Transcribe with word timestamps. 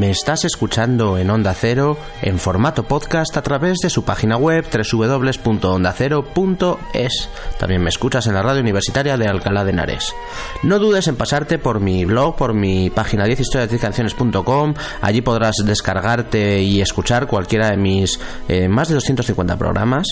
Me 0.00 0.08
estás 0.08 0.46
escuchando 0.46 1.18
en 1.18 1.28
Onda 1.28 1.52
Cero 1.52 1.98
en 2.22 2.38
formato 2.38 2.84
podcast 2.84 3.36
a 3.36 3.42
través 3.42 3.76
de 3.82 3.90
su 3.90 4.02
página 4.02 4.38
web 4.38 4.64
www.ondacero.es. 4.64 7.28
También 7.58 7.82
me 7.82 7.90
escuchas 7.90 8.26
en 8.26 8.32
la 8.32 8.40
radio 8.40 8.62
universitaria 8.62 9.18
de 9.18 9.26
Alcalá 9.26 9.62
de 9.62 9.72
Henares. 9.72 10.14
No 10.62 10.78
dudes 10.78 11.06
en 11.06 11.16
pasarte 11.16 11.58
por 11.58 11.80
mi 11.80 12.06
blog, 12.06 12.34
por 12.34 12.54
mi 12.54 12.88
página 12.88 13.26
10historias10canciones.com. 13.26 14.72
Allí 15.02 15.20
podrás 15.20 15.56
descargarte 15.62 16.62
y 16.62 16.80
escuchar 16.80 17.26
cualquiera 17.26 17.68
de 17.68 17.76
mis 17.76 18.18
eh, 18.48 18.68
más 18.68 18.88
de 18.88 18.94
250 18.94 19.58
programas. 19.58 20.06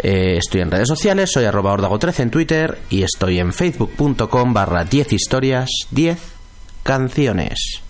Eh, 0.00 0.36
estoy 0.36 0.60
en 0.60 0.70
redes 0.70 0.88
sociales, 0.88 1.32
soy 1.32 1.46
arroba 1.46 1.74
ordago13 1.74 2.20
en 2.20 2.30
Twitter 2.30 2.78
y 2.90 3.04
estoy 3.04 3.38
en 3.38 3.54
facebook.com 3.54 4.52
barra 4.52 4.84
10 4.84 5.14
historias 5.14 5.70
10 5.92 6.18
canciones. 6.82 7.83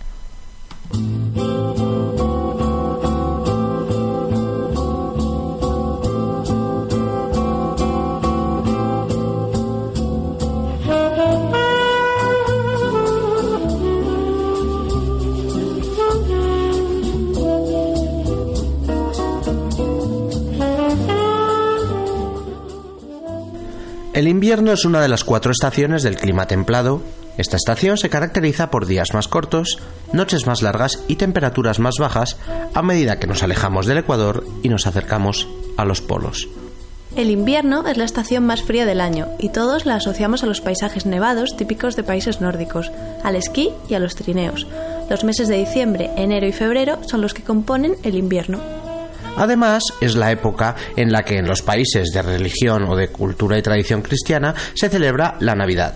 El 24.15 24.29
invierno 24.29 24.71
es 24.71 24.85
una 24.85 25.01
de 25.01 25.09
las 25.09 25.25
cuatro 25.25 25.51
estaciones 25.51 26.01
del 26.01 26.15
clima 26.15 26.47
templado. 26.47 27.01
Esta 27.37 27.57
estación 27.57 27.97
se 27.97 28.09
caracteriza 28.09 28.69
por 28.69 28.85
días 28.85 29.13
más 29.13 29.27
cortos, 29.27 29.79
noches 30.13 30.47
más 30.47 30.61
largas 30.61 31.03
y 31.07 31.15
temperaturas 31.17 31.79
más 31.79 31.95
bajas 31.99 32.37
a 32.73 32.81
medida 32.81 33.19
que 33.19 33.27
nos 33.27 33.43
alejamos 33.43 33.85
del 33.85 33.97
Ecuador 33.97 34.45
y 34.63 34.69
nos 34.69 34.87
acercamos 34.87 35.47
a 35.77 35.85
los 35.85 36.01
polos. 36.01 36.47
El 37.15 37.31
invierno 37.31 37.87
es 37.87 37.97
la 37.97 38.03
estación 38.03 38.45
más 38.45 38.61
fría 38.61 38.85
del 38.85 38.99
año 38.99 39.27
y 39.39 39.49
todos 39.49 39.85
la 39.85 39.95
asociamos 39.95 40.43
a 40.43 40.47
los 40.47 40.59
paisajes 40.59 41.05
nevados 41.05 41.55
típicos 41.55 41.95
de 41.95 42.03
países 42.03 42.41
nórdicos, 42.41 42.91
al 43.23 43.35
esquí 43.37 43.71
y 43.87 43.93
a 43.93 43.99
los 43.99 44.15
trineos. 44.15 44.67
Los 45.09 45.23
meses 45.23 45.47
de 45.47 45.57
diciembre, 45.57 46.11
enero 46.17 46.47
y 46.47 46.51
febrero 46.51 46.99
son 47.07 47.21
los 47.21 47.33
que 47.33 47.43
componen 47.43 47.95
el 48.03 48.15
invierno. 48.15 48.59
Además, 49.37 49.83
es 50.01 50.15
la 50.15 50.31
época 50.31 50.75
en 50.95 51.11
la 51.11 51.23
que 51.23 51.37
en 51.37 51.47
los 51.47 51.61
países 51.61 52.11
de 52.11 52.21
religión 52.21 52.83
o 52.83 52.95
de 52.95 53.09
cultura 53.09 53.57
y 53.57 53.61
tradición 53.61 54.01
cristiana 54.01 54.55
se 54.73 54.89
celebra 54.89 55.35
la 55.39 55.55
Navidad. 55.55 55.95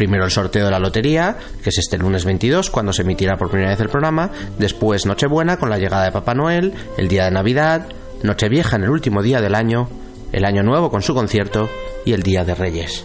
Primero 0.00 0.24
el 0.24 0.30
sorteo 0.30 0.64
de 0.64 0.70
la 0.70 0.78
lotería, 0.78 1.36
que 1.62 1.68
es 1.68 1.76
este 1.76 1.98
lunes 1.98 2.24
22, 2.24 2.70
cuando 2.70 2.90
se 2.90 3.02
emitirá 3.02 3.36
por 3.36 3.50
primera 3.50 3.72
vez 3.72 3.80
el 3.80 3.90
programa. 3.90 4.30
Después 4.58 5.04
Nochebuena, 5.04 5.58
con 5.58 5.68
la 5.68 5.76
llegada 5.76 6.06
de 6.06 6.10
Papá 6.10 6.32
Noel, 6.32 6.72
el 6.96 7.06
día 7.06 7.26
de 7.26 7.30
Navidad, 7.30 7.86
Nochevieja 8.22 8.76
en 8.76 8.84
el 8.84 8.88
último 8.88 9.22
día 9.22 9.42
del 9.42 9.54
año, 9.54 9.90
el 10.32 10.46
Año 10.46 10.62
Nuevo 10.62 10.90
con 10.90 11.02
su 11.02 11.12
concierto 11.12 11.68
y 12.06 12.14
el 12.14 12.22
Día 12.22 12.46
de 12.46 12.54
Reyes. 12.54 13.04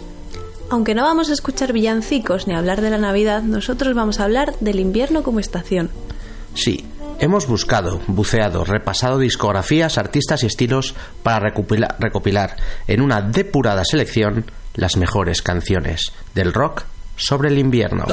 Aunque 0.70 0.94
no 0.94 1.02
vamos 1.02 1.28
a 1.28 1.34
escuchar 1.34 1.74
villancicos 1.74 2.48
ni 2.48 2.54
hablar 2.54 2.80
de 2.80 2.88
la 2.88 2.96
Navidad, 2.96 3.42
nosotros 3.42 3.94
vamos 3.94 4.18
a 4.18 4.24
hablar 4.24 4.54
del 4.60 4.80
invierno 4.80 5.22
como 5.22 5.38
estación. 5.38 5.90
Sí, 6.54 6.82
Hemos 7.18 7.46
buscado, 7.46 8.02
buceado, 8.08 8.62
repasado 8.64 9.18
discografías, 9.18 9.96
artistas 9.96 10.42
y 10.42 10.46
estilos 10.46 10.94
para 11.22 11.40
recopilar, 11.40 11.96
recopilar, 11.98 12.56
en 12.86 13.00
una 13.00 13.22
depurada 13.22 13.84
selección 13.86 14.44
las 14.76 14.96
mejores 14.96 15.42
canciones 15.42 16.12
del 16.34 16.52
rock 16.52 16.84
sobre 17.16 17.48
el 17.48 17.58
invierno. 17.58 18.04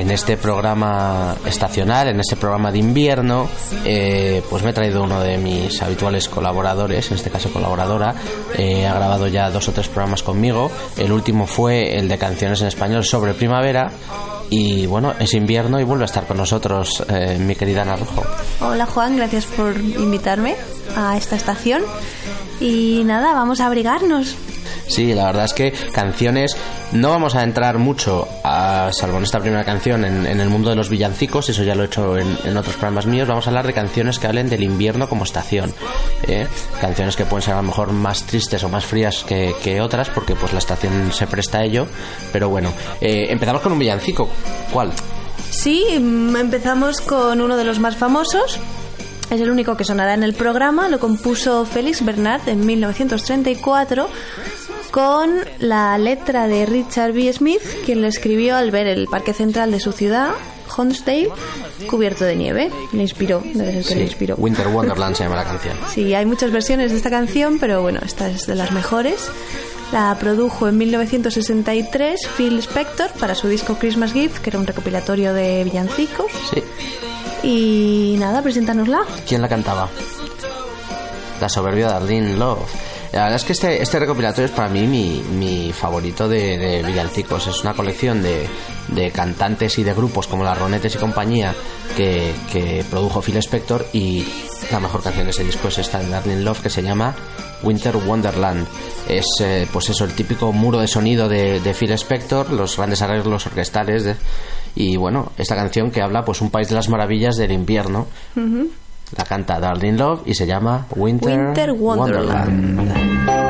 En 0.00 0.10
este 0.10 0.36
programa 0.36 1.36
estacional, 1.44 2.08
en 2.08 2.20
este 2.20 2.34
programa 2.36 2.72
de 2.72 2.78
invierno, 2.78 3.48
eh, 3.84 4.42
pues 4.48 4.62
me 4.62 4.70
he 4.70 4.72
traído 4.72 5.02
uno 5.02 5.20
de 5.20 5.38
mis 5.38 5.80
habituales 5.82 6.28
colaboradores, 6.28 7.10
en 7.10 7.16
este 7.16 7.30
caso 7.30 7.52
colaboradora. 7.52 8.14
Eh, 8.56 8.86
ha 8.86 8.94
grabado 8.94 9.28
ya 9.28 9.50
dos 9.50 9.68
o 9.68 9.72
tres 9.72 9.88
programas 9.88 10.22
conmigo. 10.22 10.70
El 10.96 11.12
último 11.12 11.46
fue 11.46 11.98
el 11.98 12.08
de 12.08 12.18
canciones 12.18 12.60
en 12.60 12.68
español 12.68 13.04
sobre 13.04 13.34
primavera. 13.34 13.92
Y 14.48 14.86
bueno, 14.86 15.14
es 15.20 15.32
invierno 15.34 15.78
y 15.78 15.84
vuelve 15.84 16.04
a 16.04 16.06
estar 16.06 16.26
con 16.26 16.38
nosotros 16.38 17.04
eh, 17.08 17.38
mi 17.38 17.54
querida 17.54 17.82
Ana 17.82 17.96
Rojo. 17.96 18.24
Hola 18.60 18.86
Juan, 18.86 19.16
gracias 19.16 19.46
por 19.46 19.78
invitarme 19.78 20.56
a 20.96 21.16
esta 21.16 21.36
estación. 21.36 21.82
Y 22.58 23.02
nada, 23.04 23.32
vamos 23.32 23.60
a 23.60 23.66
abrigarnos. 23.66 24.34
Sí, 24.90 25.14
la 25.14 25.26
verdad 25.26 25.44
es 25.44 25.54
que 25.54 25.72
canciones, 25.92 26.56
no 26.90 27.10
vamos 27.10 27.36
a 27.36 27.44
entrar 27.44 27.78
mucho, 27.78 28.26
a, 28.42 28.90
salvo 28.92 29.18
en 29.18 29.22
esta 29.22 29.38
primera 29.38 29.64
canción, 29.64 30.04
en, 30.04 30.26
el 30.26 30.48
mundo 30.48 30.68
de 30.68 30.74
los 30.74 30.88
villancicos, 30.88 31.48
eso 31.48 31.62
ya 31.62 31.76
lo 31.76 31.84
he 31.84 31.86
hecho 31.86 32.18
en, 32.18 32.56
otros 32.56 32.74
programas 32.74 33.06
míos, 33.06 33.28
vamos 33.28 33.46
a 33.46 33.50
hablar 33.50 33.68
de 33.68 33.72
canciones 33.72 34.18
que 34.18 34.26
hablen 34.26 34.48
del 34.48 34.64
invierno 34.64 35.08
como 35.08 35.22
estación. 35.22 35.72
¿eh? 36.26 36.48
Canciones 36.80 37.14
que 37.14 37.24
pueden 37.24 37.42
ser 37.42 37.54
a 37.54 37.58
lo 37.58 37.68
mejor 37.68 37.92
más 37.92 38.24
tristes 38.24 38.64
o 38.64 38.68
más 38.68 38.84
frías 38.84 39.24
que, 39.24 39.80
otras, 39.80 40.10
porque 40.10 40.34
pues 40.34 40.52
la 40.52 40.58
estación 40.58 41.12
se 41.12 41.28
presta 41.28 41.58
a 41.58 41.64
ello, 41.64 41.86
pero 42.32 42.48
bueno, 42.48 42.72
eh, 43.00 43.26
empezamos 43.30 43.62
con 43.62 43.72
un 43.72 43.78
villancico, 43.78 44.28
¿cuál? 44.72 44.90
Sí, 45.50 45.84
mm, 46.00 46.34
empezamos 46.34 47.00
con 47.00 47.40
uno 47.40 47.56
de 47.56 47.62
los 47.62 47.78
más 47.78 47.96
famosos, 47.96 48.58
es 49.30 49.40
el 49.40 49.50
único 49.50 49.76
que 49.76 49.84
sonará 49.84 50.14
en 50.14 50.24
el 50.24 50.34
programa, 50.34 50.88
lo 50.88 50.98
compuso 50.98 51.64
Félix 51.64 52.04
Bernard 52.04 52.48
en 52.48 52.66
1934 52.66 54.08
con 54.90 55.40
la 55.58 55.96
letra 55.98 56.46
de 56.48 56.66
Richard 56.66 57.12
B. 57.12 57.32
Smith, 57.32 57.62
quien 57.84 58.02
lo 58.02 58.08
escribió 58.08 58.56
al 58.56 58.70
ver 58.70 58.86
el 58.86 59.06
parque 59.06 59.32
central 59.32 59.70
de 59.70 59.80
su 59.80 59.92
ciudad, 59.92 60.30
Honesdale, 60.76 61.28
cubierto 61.88 62.24
de 62.24 62.36
nieve. 62.36 62.70
Le 62.92 63.02
inspiró, 63.02 63.42
debe 63.44 63.82
ser 63.82 63.84
que 63.84 63.94
le 63.96 64.02
inspiró. 64.02 64.34
Winter 64.36 64.68
Wonderland 64.72 65.16
se 65.16 65.24
llama 65.24 65.36
la 65.36 65.44
canción. 65.44 65.76
Sí, 65.92 66.14
hay 66.14 66.24
muchas 66.24 66.50
versiones 66.52 66.90
de 66.90 66.96
esta 66.96 67.10
canción, 67.10 67.58
pero 67.58 67.82
bueno, 67.82 68.00
esta 68.04 68.28
es 68.30 68.46
de 68.46 68.54
las 68.54 68.72
mejores. 68.72 69.30
La 69.92 70.16
produjo 70.18 70.68
en 70.68 70.78
1963 70.78 72.28
Phil 72.36 72.58
Spector 72.60 73.10
para 73.18 73.34
su 73.34 73.48
disco 73.48 73.74
Christmas 73.74 74.12
Gift, 74.12 74.38
que 74.38 74.50
era 74.50 74.58
un 74.58 74.66
recopilatorio 74.66 75.34
de 75.34 75.64
villancicos. 75.64 76.30
Sí. 76.54 76.62
Y 77.42 78.16
nada, 78.18 78.40
preséntanosla. 78.42 79.00
¿Quién 79.26 79.42
la 79.42 79.48
cantaba? 79.48 79.88
La 81.40 81.48
soberbia 81.48 81.88
Darlene 81.88 82.36
Love. 82.36 82.89
La 83.12 83.24
verdad 83.24 83.36
es 83.36 83.44
que 83.44 83.52
este, 83.52 83.82
este 83.82 83.98
recopilatorio 83.98 84.46
es 84.46 84.52
para 84.52 84.68
mí 84.68 84.86
mi, 84.86 85.72
favorito 85.72 86.28
de, 86.28 86.82
villancicos. 86.86 87.48
Es 87.48 87.62
una 87.62 87.74
colección 87.74 88.22
de, 88.22 88.46
de, 88.88 89.10
cantantes 89.10 89.78
y 89.78 89.82
de 89.82 89.94
grupos 89.94 90.28
como 90.28 90.44
las 90.44 90.56
Ronettes 90.56 90.94
y 90.94 90.98
compañía 90.98 91.54
que, 91.96 92.32
que, 92.52 92.84
produjo 92.88 93.20
Phil 93.20 93.36
Spector 93.38 93.86
y 93.92 94.24
la 94.70 94.78
mejor 94.78 95.02
canción 95.02 95.24
de 95.24 95.30
ese 95.30 95.42
disco 95.42 95.68
es 95.68 95.78
esta 95.78 95.98
de 95.98 96.08
Darling 96.08 96.44
Love 96.44 96.62
que 96.62 96.70
se 96.70 96.82
llama 96.82 97.16
Winter 97.62 97.96
Wonderland. 97.96 98.66
Es 99.08 99.26
eh, 99.40 99.66
pues 99.72 99.90
eso, 99.90 100.04
el 100.04 100.12
típico 100.12 100.52
muro 100.52 100.78
de 100.78 100.86
sonido 100.86 101.28
de, 101.28 101.58
de 101.58 101.74
Phil 101.74 101.90
Spector, 101.92 102.52
los 102.52 102.76
grandes 102.76 103.02
arreglos 103.02 103.46
orquestales 103.46 104.04
y 104.76 104.96
bueno, 104.96 105.32
esta 105.36 105.56
canción 105.56 105.90
que 105.90 106.00
habla 106.00 106.24
pues 106.24 106.40
un 106.40 106.50
país 106.50 106.68
de 106.68 106.76
las 106.76 106.88
maravillas 106.88 107.36
del 107.36 107.52
invierno. 107.52 108.06
La 109.16 109.24
canta 109.24 109.58
Darling 109.58 109.96
Love 109.96 110.22
y 110.26 110.34
se 110.34 110.46
llama 110.46 110.86
Winter, 110.94 111.72
Wonderland. 111.72 113.49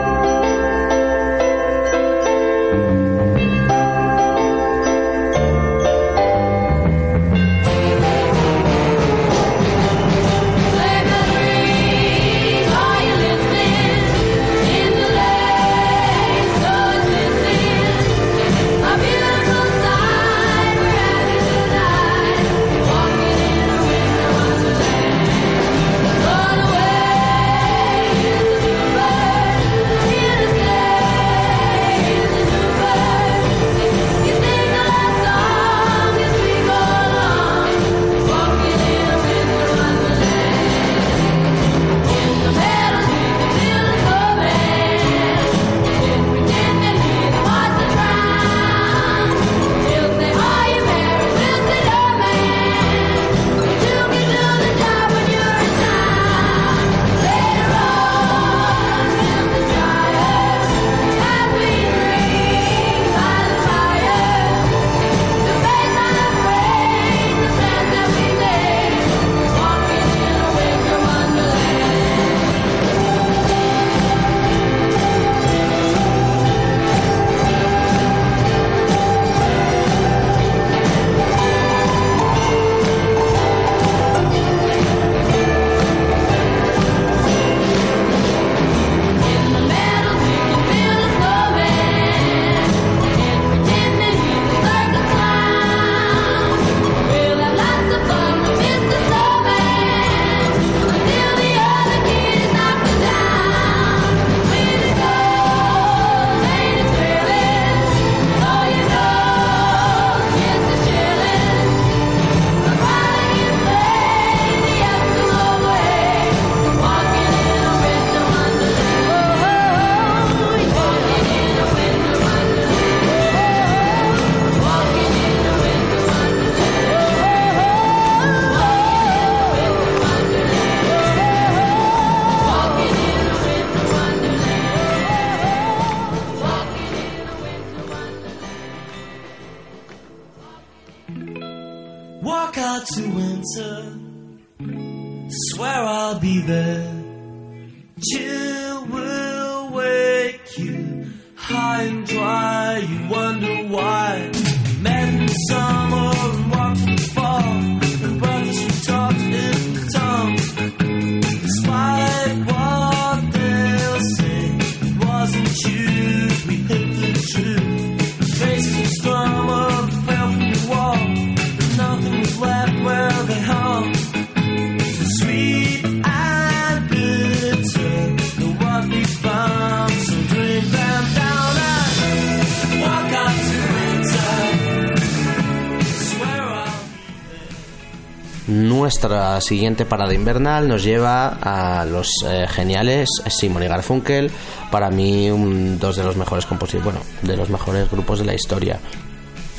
Nuestra 189.40 189.56
siguiente 189.56 189.86
parada 189.86 190.12
invernal 190.12 190.68
nos 190.68 190.84
lleva 190.84 191.28
a 191.40 191.86
los 191.86 192.10
eh, 192.28 192.46
geniales 192.46 193.08
Simon 193.26 193.62
y 193.62 193.68
Garfunkel, 193.68 194.30
para 194.70 194.90
mí 194.90 195.30
un- 195.30 195.78
dos 195.78 195.96
de 195.96 196.04
los 196.04 196.14
mejores 196.14 196.44
compositores, 196.44 196.84
bueno, 196.84 197.00
de 197.22 197.38
los 197.38 197.48
mejores 197.48 197.90
grupos 197.90 198.18
de 198.18 198.26
la 198.26 198.34
historia. 198.34 198.78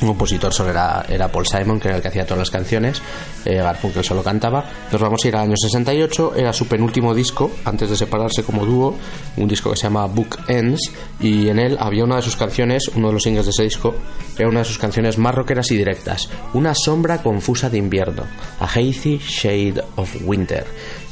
Un 0.00 0.06
compositor 0.08 0.54
solo 0.54 0.70
era, 0.70 1.04
era 1.08 1.26
Paul 1.32 1.46
Simon, 1.48 1.80
que 1.80 1.88
era 1.88 1.96
el 1.96 2.02
que 2.02 2.08
hacía 2.08 2.24
todas 2.24 2.38
las 2.38 2.50
canciones, 2.50 3.02
eh, 3.44 3.56
Garfunkel 3.56 4.04
solo 4.04 4.22
cantaba. 4.22 4.64
Nos 4.90 5.00
vamos 5.00 5.24
a 5.24 5.28
ir 5.28 5.36
al 5.36 5.42
año 5.42 5.56
68, 5.56 6.34
era 6.36 6.52
su 6.52 6.66
penúltimo 6.66 7.14
disco, 7.14 7.50
antes 7.64 7.90
de 7.90 7.96
separarse 7.96 8.42
como 8.42 8.64
dúo, 8.64 8.96
un 9.36 9.48
disco 9.48 9.70
que 9.70 9.76
se 9.76 9.84
llama 9.84 10.06
Book 10.06 10.38
Ends, 10.48 10.80
y 11.20 11.48
en 11.48 11.58
él 11.58 11.76
había 11.80 12.04
una 12.04 12.16
de 12.16 12.22
sus 12.22 12.36
canciones, 12.36 12.88
uno 12.94 13.08
de 13.08 13.14
los 13.14 13.22
singles 13.22 13.46
de 13.46 13.50
ese 13.50 13.64
disco, 13.64 13.94
era 14.38 14.48
una 14.48 14.60
de 14.60 14.64
sus 14.64 14.78
canciones 14.78 15.18
más 15.18 15.34
rockeras 15.34 15.70
y 15.70 15.76
directas, 15.76 16.28
Una 16.54 16.74
sombra 16.74 17.22
confusa 17.22 17.68
de 17.70 17.78
invierno, 17.78 18.24
A 18.60 18.64
Hazy 18.66 19.18
Shade 19.18 19.82
of 19.96 20.14
Winter. 20.24 20.64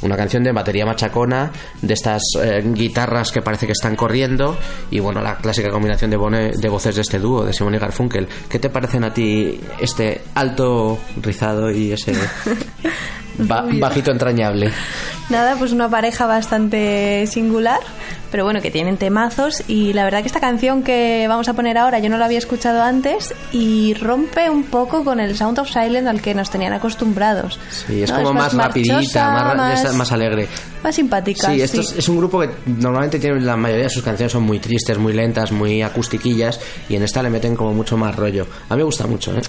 Una 0.03 0.17
canción 0.17 0.43
de 0.43 0.53
batería 0.53 0.87
machacona, 0.87 1.53
de 1.83 1.93
estas 1.93 2.23
eh, 2.43 2.63
guitarras 2.75 3.31
que 3.31 3.43
parece 3.43 3.67
que 3.67 3.73
están 3.73 3.97
corriendo, 3.97 4.57
y 4.91 4.99
bueno, 5.01 5.21
la 5.21 5.37
clásica 5.37 5.71
combinación 5.71 6.11
de, 6.11 6.17
bone- 6.17 6.53
de 6.57 6.69
voces 6.71 6.95
de 6.95 7.03
este 7.03 7.19
dúo, 7.19 7.45
de 7.45 7.53
Simon 7.53 7.75
y 7.75 7.79
Garfunkel. 7.79 8.27
¿Qué 8.49 8.59
te 8.59 8.71
parecen 8.71 9.05
a 9.05 9.13
ti 9.13 9.61
este 9.79 10.23
alto 10.35 10.99
rizado 11.21 11.71
y 11.71 11.93
ese 11.93 12.13
ba- 13.39 13.65
bajito 13.81 14.11
entrañable? 14.11 14.73
Nada, 15.29 15.57
pues 15.57 15.73
una 15.73 15.89
pareja 15.89 16.27
bastante 16.27 17.27
singular, 17.27 17.79
pero 18.31 18.45
bueno, 18.45 18.61
que 18.61 18.71
tienen 18.71 18.97
temazos 18.97 19.63
y 19.69 19.93
la 19.93 20.05
verdad 20.05 20.21
que 20.21 20.27
esta 20.29 20.41
canción 20.41 20.83
que 20.83 21.27
vamos 21.29 21.49
a 21.49 21.55
poner 21.55 21.79
ahora 21.79 21.99
yo 21.99 22.09
no 22.09 22.19
la 22.19 22.27
había 22.27 22.39
escuchado 22.39 22.83
antes 22.83 23.35
y 23.53 23.95
rompe 23.95 24.49
un 24.51 24.65
poco 24.65 25.05
con 25.05 25.21
el 25.21 25.37
Sound 25.37 25.59
of 25.59 25.69
Silence 25.71 26.09
al 26.09 26.21
que 26.21 26.35
nos 26.35 26.51
tenían 26.51 26.73
acostumbrados. 26.73 27.59
Sí, 27.71 28.03
es 28.03 28.11
¿no? 28.11 28.17
como 28.19 28.33
más, 28.35 28.53
rapidita, 28.55 28.95
marchosa, 28.95 29.31
más, 29.33 29.43
ra- 29.45 29.55
más, 29.55 29.95
más 29.95 30.13
alegre. 30.13 30.49
más 30.83 30.95
simpática. 30.95 31.51
Sí, 31.53 31.61
esto 31.61 31.81
Es, 31.81 31.93
es 31.97 32.09
un 32.09 32.19
grupo 32.19 32.41
que 32.41 32.51
normalmente 32.67 33.19
tiene 33.19 33.41
la 33.41 33.57
mayoría 33.57 33.85
de 33.85 33.91
sus 33.91 34.03
canciones 34.03 34.33
son 34.33 34.43
muy 34.45 34.59
tristes, 34.59 34.99
muy 34.99 35.13
lentas, 35.13 35.53
muy 35.53 35.83
acustiquillas 35.83 36.61
y 36.89 36.97
en 36.97 37.03
esta 37.03 37.23
le 37.23 37.31
meten 37.31 37.57
como 37.57 37.73
mucho 37.73 37.97
más 37.97 38.15
rollo. 38.17 38.47
A 38.69 38.75
mí 38.75 38.79
me 38.79 38.85
gusta 38.85 39.07
mucho, 39.07 39.35
¿eh? 39.37 39.41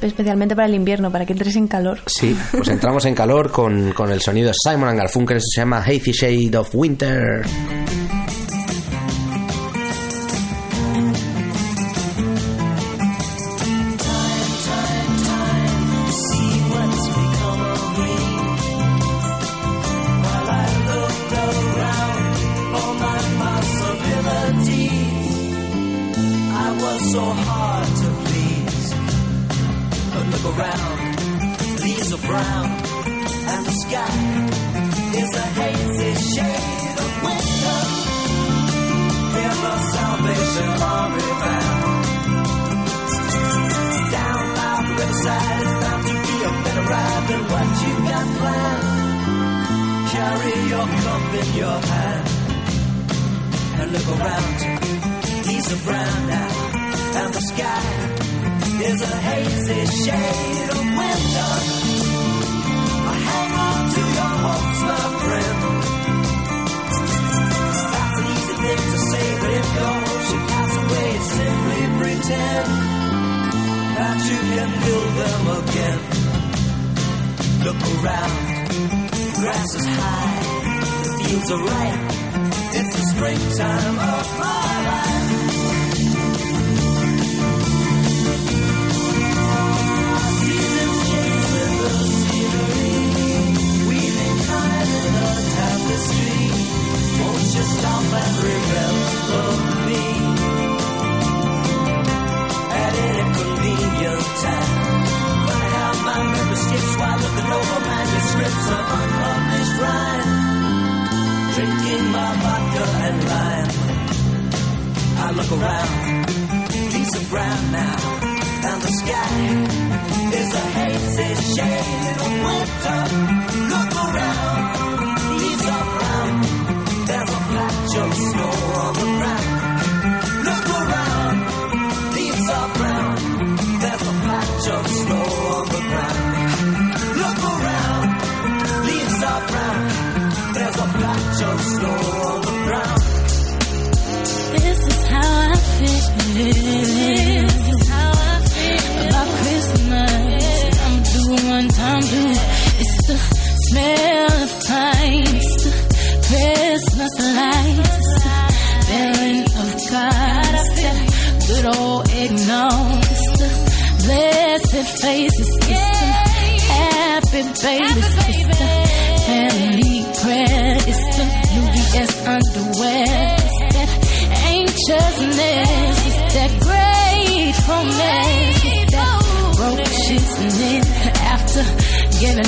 Especialmente 0.00 0.54
para 0.56 0.66
el 0.68 0.74
invierno, 0.74 1.10
para 1.10 1.24
que 1.26 1.32
entres 1.32 1.54
en 1.56 1.68
calor. 1.68 2.00
Sí, 2.06 2.36
pues 2.52 2.68
entramos 2.68 3.04
en 3.04 3.14
calor 3.14 3.50
con, 3.50 3.92
con 3.92 4.10
el 4.10 4.20
sonido 4.20 4.48
de 4.48 4.54
Simon 4.54 4.88
and 4.88 4.98
Garfunkel, 4.98 5.40
se 5.40 5.60
llama 5.60 5.78
Hazy 5.78 6.12
Shade 6.12 6.56
of 6.56 6.70
Winter. 6.74 7.44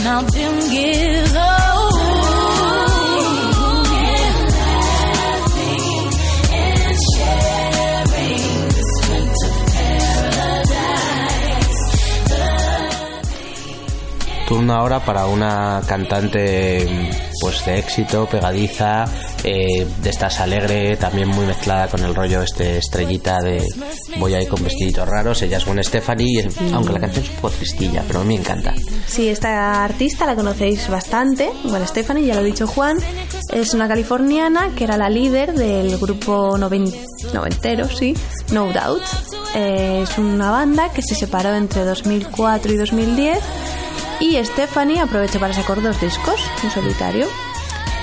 Paradise. 0.09 0.49
Turno 14.49 14.73
ahora 14.75 15.01
para 15.01 15.27
una 15.27 15.83
cantante 15.87 17.28
pues 17.49 17.65
de 17.65 17.79
éxito, 17.79 18.27
pegadiza, 18.31 19.07
eh, 19.43 19.87
de 20.03 20.11
estas 20.11 20.39
alegre, 20.41 20.99
también 20.99 21.29
muy 21.29 21.47
mezclada 21.47 21.89
con 21.89 22.05
el 22.05 22.15
rollo 22.15 22.43
este 22.43 22.77
estrellita 22.77 23.39
de 23.41 23.65
voy 24.19 24.35
ahí 24.35 24.45
con 24.47 24.63
vestiditos 24.63 25.09
raros. 25.09 25.41
Ella 25.41 25.57
es 25.57 25.65
Gwen 25.65 25.83
Stefani, 25.83 26.41
y- 26.41 26.73
aunque 26.75 26.93
la 26.93 27.01
canción 27.01 27.25
es 27.25 27.31
un 27.31 27.37
poco 27.37 27.55
tristilla, 27.55 28.05
pero 28.07 28.21
a 28.21 28.25
mí 28.25 28.35
me 28.35 28.41
encanta. 28.43 28.75
Sí, 29.07 29.29
esta 29.31 29.83
artista 29.83 30.27
la 30.27 30.35
conocéis 30.35 30.89
bastante, 30.91 31.49
bueno, 31.65 31.87
Stephanie, 31.87 32.27
ya 32.27 32.35
lo 32.35 32.41
ha 32.41 32.45
dicho 32.45 32.67
Juan, 32.67 32.99
es 33.51 33.73
una 33.73 33.89
californiana 33.89 34.73
que 34.77 34.85
era 34.85 34.99
la 34.99 35.09
líder 35.09 35.55
del 35.55 35.97
grupo 35.97 36.59
noven- 36.59 36.95
noventero, 37.33 37.89
sí, 37.89 38.15
No 38.53 38.67
Doubt. 38.67 39.03
Eh, 39.55 40.01
es 40.03 40.19
una 40.19 40.51
banda 40.51 40.91
que 40.93 41.01
se 41.01 41.15
separó 41.15 41.55
entre 41.55 41.83
2004 41.87 42.71
y 42.71 42.77
2010 42.77 43.39
y 44.21 44.43
Stephanie 44.45 45.01
aprovechó 45.01 45.39
para 45.41 45.53
sacar 45.55 45.83
dos 45.83 46.01
discos 46.01 46.41
en 46.63 46.71
solitario. 46.71 47.27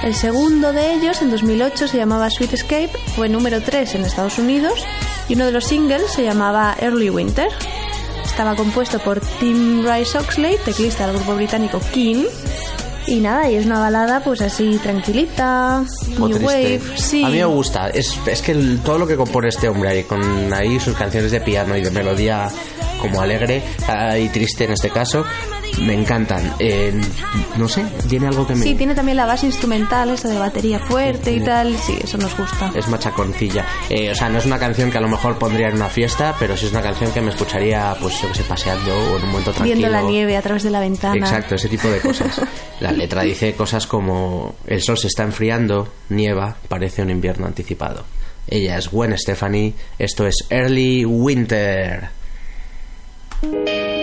El 0.04 0.14
segundo 0.14 0.72
de 0.74 0.94
ellos, 0.94 1.22
en 1.22 1.32
2008, 1.32 1.88
se 1.88 1.98
llamaba 1.98 2.30
Sweet 2.30 2.54
Escape, 2.54 2.92
fue 3.16 3.30
número 3.30 3.62
3 3.62 3.96
en 3.96 4.06
Estados 4.06 4.38
Unidos 4.38 4.86
y 5.28 5.34
uno 5.36 5.46
de 5.46 5.52
los 5.52 5.66
singles 5.66 6.12
se 6.12 6.24
llamaba 6.24 6.76
Early 6.80 7.10
Winter. 7.10 7.48
Estaba 8.24 8.56
compuesto 8.56 9.00
por 9.00 9.20
Tim 9.40 9.86
Rice 9.88 10.18
Oxley, 10.18 10.58
teclista 10.64 11.08
del 11.08 11.16
grupo 11.16 11.36
británico 11.36 11.80
King. 11.94 12.26
Y 13.08 13.20
nada, 13.20 13.50
y 13.50 13.56
es 13.56 13.66
una 13.68 13.80
balada 13.80 14.24
pues 14.24 14.42
así 14.42 14.80
tranquilita, 14.82 15.84
new 16.18 16.28
triste. 16.30 16.44
wave, 16.46 16.82
sí. 16.98 17.24
A 17.24 17.30
mí 17.30 17.38
me 17.38 17.46
gusta. 17.46 17.90
Es, 17.90 18.18
es 18.26 18.42
que 18.42 18.52
el- 18.52 18.80
todo 18.80 18.98
lo 18.98 19.06
que 19.08 19.16
compone 19.16 19.50
este 19.50 19.70
hombre 19.70 19.90
ahí, 19.90 20.04
con 20.04 20.52
ahí 20.52 20.80
sus 20.80 20.96
canciones 20.96 21.32
de 21.32 21.40
piano 21.40 21.78
y 21.78 21.84
de 21.84 21.92
melodía 21.92 22.48
como 23.02 23.22
alegre 23.22 23.62
y 24.20 24.30
triste 24.30 24.66
en 24.66 24.72
este 24.72 24.90
caso, 24.90 25.26
me 25.82 25.94
encantan. 25.94 26.54
Eh, 26.60 26.94
no 27.58 27.68
sé, 27.68 27.86
tiene 28.08 28.28
algo 28.28 28.48
que 28.48 28.56
me... 28.56 28.64
Sí, 28.64 28.76
tiene 28.76 28.96
también 28.96 29.18
la 29.18 29.26
base 29.26 29.46
instrumental, 29.46 30.10
esa 30.10 30.30
de 30.30 30.38
batería 30.38 30.80
fuerte 30.80 31.32
y 31.32 31.40
tal, 31.42 31.76
sí, 31.78 31.98
eso 32.02 32.18
nos 32.18 32.36
gusta. 32.38 32.72
Es 32.76 32.88
machaconcilla. 32.88 33.66
Eh, 33.90 34.12
o 34.12 34.16
sea, 34.16 34.30
no 34.30 34.38
es 34.38 34.46
una 34.46 34.60
canción 34.60 34.92
que 34.92 34.98
a 34.98 35.02
lo 35.02 35.10
mejor 35.10 35.38
pondría 35.38 35.68
en 35.70 35.76
una 35.76 35.90
fiesta, 35.90 36.36
pero 36.40 36.56
sí 36.56 36.66
es 36.66 36.72
una 36.72 36.82
canción 36.82 37.12
que 37.12 37.22
me 37.22 37.32
escucharía, 37.32 37.96
pues 38.00 38.22
yo 38.22 38.28
que 38.30 38.36
sé, 38.36 38.44
paseando 38.44 38.94
o 38.94 39.18
en 39.18 39.24
un 39.24 39.30
momento 39.30 39.52
tranquilo. 39.52 39.78
Viendo 39.78 39.90
la 39.90 40.02
nieve 40.02 40.38
a 40.38 40.42
través 40.42 40.64
de 40.64 40.70
la 40.70 40.80
ventana. 40.80 41.18
Exacto, 41.18 41.56
ese 41.56 41.70
tipo 41.70 41.88
de 41.90 42.00
cosas. 42.00 42.42
La 42.80 42.92
letra 42.92 43.24
dice 43.24 43.54
cosas 43.54 43.88
como 43.88 44.56
el 44.68 44.82
sol 44.82 44.98
se 44.98 45.08
está 45.08 45.24
enfriando, 45.24 45.88
nieva, 46.10 46.58
parece 46.68 47.02
un 47.02 47.10
invierno 47.10 47.46
anticipado. 47.46 48.04
Ella 48.48 48.78
es 48.78 48.92
Gwen 48.92 49.18
Stefani, 49.18 49.74
esto 49.98 50.28
es 50.28 50.46
Early 50.50 51.06
Winter. 51.06 52.10
嗯。 53.42 53.95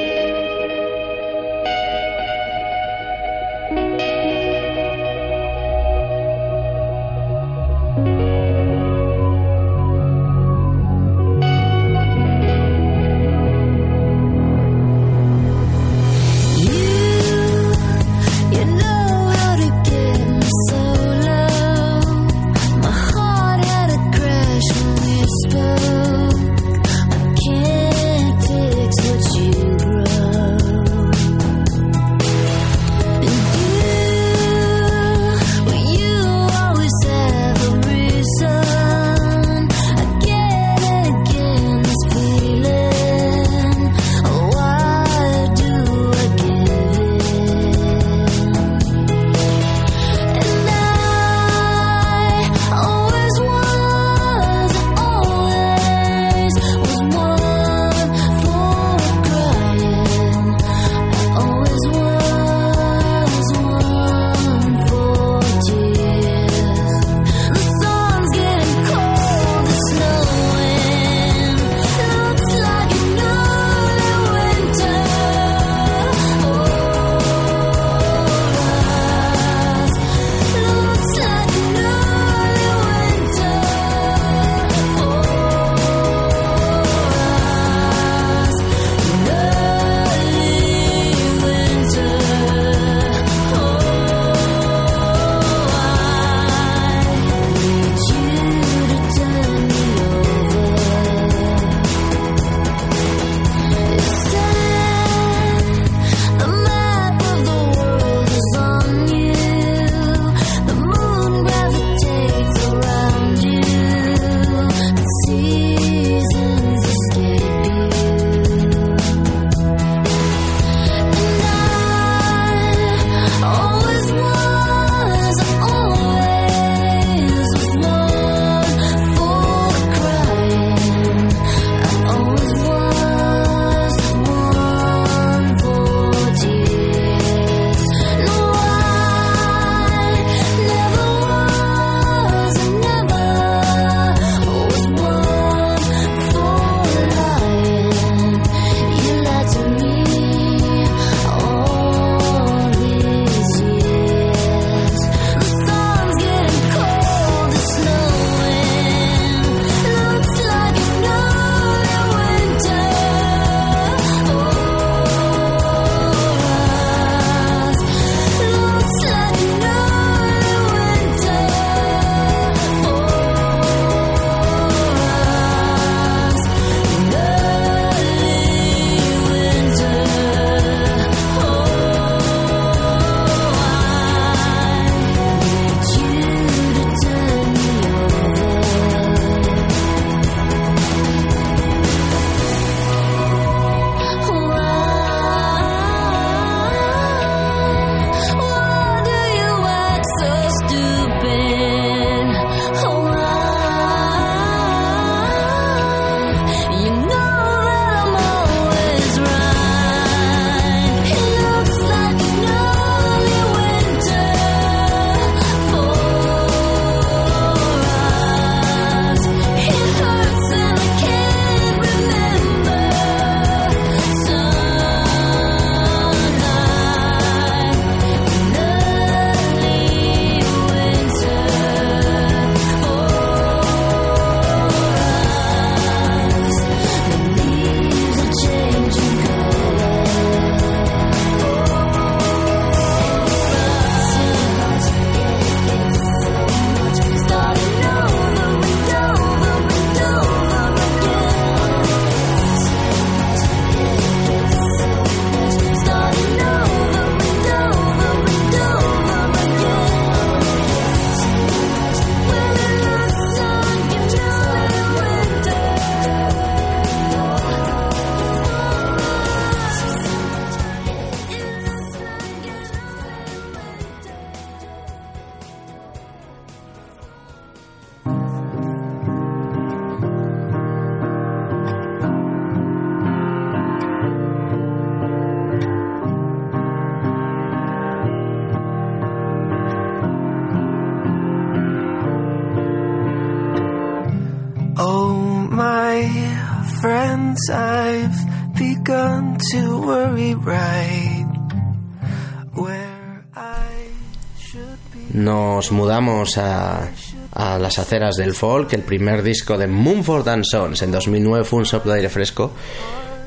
Nos 305.12 305.72
mudamos 305.72 306.38
a, 306.38 306.88
las 307.35 307.79
aceras 307.79 308.16
del 308.16 308.35
folk. 308.35 308.72
El 308.72 308.83
primer 308.83 309.22
disco 309.22 309.59
de 309.59 309.66
Mumford 309.66 310.29
and 310.29 310.44
Sons 310.44 310.81
en 310.83 310.90
2009 310.90 311.44
fue 311.44 311.61
un 311.61 311.66
soplo 311.66 311.92
de 311.92 311.98
aire 311.98 312.09
fresco. 312.09 312.53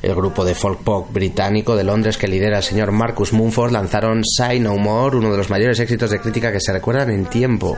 El 0.01 0.15
grupo 0.15 0.43
de 0.43 0.55
folk 0.55 0.83
pop 0.83 1.11
británico 1.11 1.75
de 1.75 1.83
Londres 1.83 2.17
que 2.17 2.27
lidera 2.27 2.57
el 2.57 2.63
señor 2.63 2.91
Marcus 2.91 3.33
Mumford 3.33 3.71
lanzaron 3.71 4.23
Say 4.23 4.59
No 4.59 4.77
More, 4.77 5.17
uno 5.17 5.31
de 5.31 5.37
los 5.37 5.49
mayores 5.49 5.79
éxitos 5.79 6.09
de 6.09 6.19
crítica 6.19 6.51
que 6.51 6.59
se 6.59 6.73
recuerdan 6.73 7.11
en 7.11 7.25
tiempo. 7.25 7.77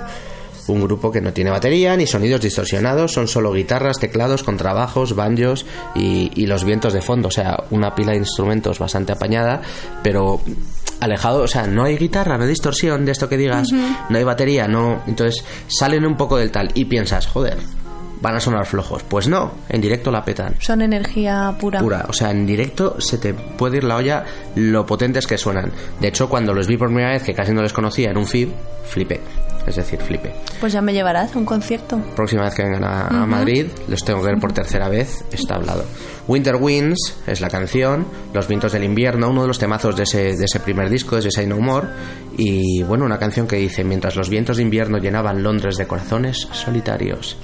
Un 0.68 0.82
grupo 0.82 1.12
que 1.12 1.22
no 1.22 1.32
tiene 1.32 1.50
batería 1.50 1.96
ni 1.96 2.08
sonidos 2.08 2.42
distorsionados, 2.42 3.14
son 3.14 3.28
solo 3.30 3.54
guitarras, 3.54 4.00
teclados, 4.00 4.44
contrabajos, 4.44 5.16
banjos 5.16 5.66
y, 5.96 6.32
y 6.36 6.46
los 6.46 6.66
vientos 6.66 6.92
de 6.92 7.02
fondo. 7.02 7.30
O 7.30 7.32
sea, 7.32 7.64
una 7.72 7.96
pila 7.96 8.12
de 8.12 8.20
instrumentos 8.20 8.80
bastante 8.80 9.14
apañada, 9.14 9.62
pero 10.04 10.42
alejado, 11.00 11.44
o 11.44 11.48
sea, 11.48 11.68
no 11.68 11.84
hay 11.84 11.98
guitarra, 11.98 12.38
no 12.38 12.44
hay 12.44 12.50
distorsión 12.50 13.06
de 13.06 13.12
esto 13.12 13.30
que 13.30 13.38
digas, 13.38 13.70
no 13.72 14.18
hay 14.18 14.24
batería, 14.24 14.68
no. 14.68 15.02
Entonces 15.08 15.44
salen 15.68 16.06
un 16.06 16.16
poco 16.16 16.38
del 16.38 16.52
tal 16.52 16.72
y 16.74 16.86
piensas, 16.86 17.28
joder, 17.28 17.58
van 18.22 18.36
a 18.36 18.40
sonar 18.40 18.66
flojos. 18.66 19.04
Pues 19.04 19.28
no, 19.28 19.52
en 19.70 19.82
directo 19.82 20.12
la 20.12 20.24
petan. 20.24 20.56
Son 20.60 20.82
energía 20.82 21.56
pura. 21.60 21.80
Pura, 21.80 22.06
o 22.08 22.14
sea, 22.14 22.32
en 22.32 22.46
directo 22.46 23.00
se 23.00 23.18
te 23.18 23.34
puede 23.34 23.78
ir 23.78 23.84
la 23.84 23.98
olla 23.98 24.26
lo 24.56 24.86
potentes 24.86 25.28
que 25.28 25.38
suenan. 25.38 25.72
De 26.00 26.08
hecho, 26.08 26.30
cuando 26.30 26.54
los 26.54 26.68
vi 26.68 26.78
por 26.78 26.88
primera 26.88 27.12
vez, 27.12 27.24
que 27.24 27.34
casi 27.34 27.54
no 27.54 27.62
les 27.62 27.74
conocía 27.74 28.12
en 28.12 28.18
un 28.18 28.26
feed, 28.26 28.50
flipé. 28.86 29.20
Es 29.68 29.76
decir, 29.76 30.00
flipé. 30.00 30.34
Pues 30.62 30.72
ya 30.72 30.82
me 30.82 30.94
llevarás 30.94 31.36
a 31.36 31.38
un 31.38 31.46
concierto. 31.46 32.00
Próxima 32.16 32.44
vez 32.46 32.56
que 32.56 32.64
vengan 32.64 32.86
a, 32.86 33.08
a 33.08 33.26
Madrid, 33.26 33.68
los 33.90 34.04
tengo 34.04 34.22
que 34.22 34.28
ver 34.28 34.40
por 34.40 34.54
tercera 34.54 34.88
vez, 34.88 35.26
está 35.32 35.56
hablado. 35.56 35.84
Winter 36.28 36.56
Winds 36.56 37.18
es 37.28 37.42
la 37.42 37.50
canción, 37.50 38.08
Los 38.34 38.48
vientos 38.48 38.72
del 38.72 38.84
invierno, 38.86 39.30
uno 39.30 39.42
de 39.42 39.48
los 39.48 39.60
temazos 39.60 39.96
de 39.96 40.04
ese, 40.04 40.36
de 40.36 40.46
ese 40.46 40.60
primer 40.62 40.90
disco, 40.90 41.16
de 41.16 41.20
ese 41.20 41.32
Say 41.32 41.48
No 41.48 41.58
More. 41.60 41.88
Y 42.38 42.82
bueno, 42.84 43.06
una 43.06 43.20
canción 43.20 43.48
que 43.48 43.58
dice: 43.58 43.84
Mientras 43.84 44.16
los 44.16 44.30
vientos 44.30 44.58
de 44.58 44.64
invierno 44.64 44.98
llenaban 44.98 45.44
Londres 45.44 45.76
de 45.78 45.86
corazones 45.86 46.48
solitarios. 46.52 47.38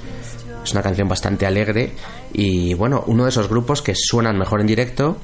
Es 0.64 0.72
una 0.72 0.82
canción 0.82 1.10
bastante 1.10 1.46
alegre 1.46 1.92
y 2.32 2.74
bueno, 2.74 3.04
uno 3.08 3.24
de 3.24 3.30
esos 3.30 3.50
grupos 3.50 3.82
que 3.82 3.94
suenan 3.96 4.38
mejor 4.38 4.62
en 4.62 4.68
directo 4.68 5.18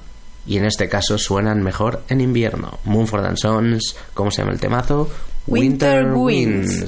y 0.45 0.57
en 0.57 0.65
este 0.65 0.89
caso 0.89 1.17
suenan 1.17 1.61
mejor 1.63 2.01
en 2.09 2.19
invierno. 2.19 2.79
Moonford 2.83 3.25
and 3.25 3.37
Sons, 3.37 3.95
¿cómo 4.13 4.31
se 4.31 4.41
llama 4.41 4.51
el 4.53 4.59
temazo? 4.59 5.09
Winter 5.49 6.15
Winds. 6.15 6.83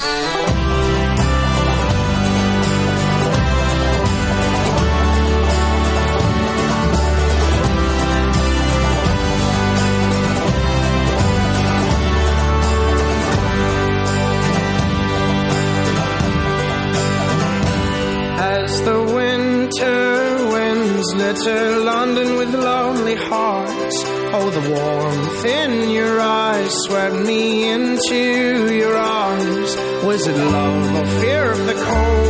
As 18.37 18.81
the 18.83 18.99
winter 19.15 20.47
winds 20.51 21.13
litter 21.15 21.79
London 21.79 22.35
with 22.37 22.53
lonely 22.53 23.15
hearts. 23.15 24.03
Oh, 24.33 24.49
the 24.51 24.69
warmth 24.69 25.45
in 25.45 25.89
your 25.89 26.10
swept 26.91 27.15
me 27.25 27.69
into 27.69 28.75
your 28.75 28.97
arms. 28.97 29.75
Was 30.03 30.27
it 30.27 30.35
love 30.35 30.95
or 30.97 31.21
fear 31.21 31.51
of 31.53 31.65
the 31.65 31.73
cold 31.73 32.20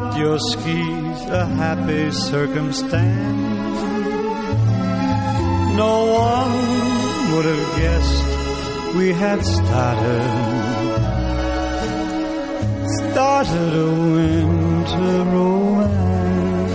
dropped 0.00 0.18
your 0.18 0.38
skis, 0.38 1.30
a 1.30 1.46
happy 1.46 2.10
circumstance. 2.12 3.80
No 5.76 6.04
one 6.04 6.52
would 7.32 7.46
have 7.46 7.76
guessed 7.78 8.96
we 8.96 9.12
had 9.12 9.44
started. 9.44 10.22
Started 13.12 13.72
a 13.74 13.90
winter 14.16 15.24
romance. 15.32 16.72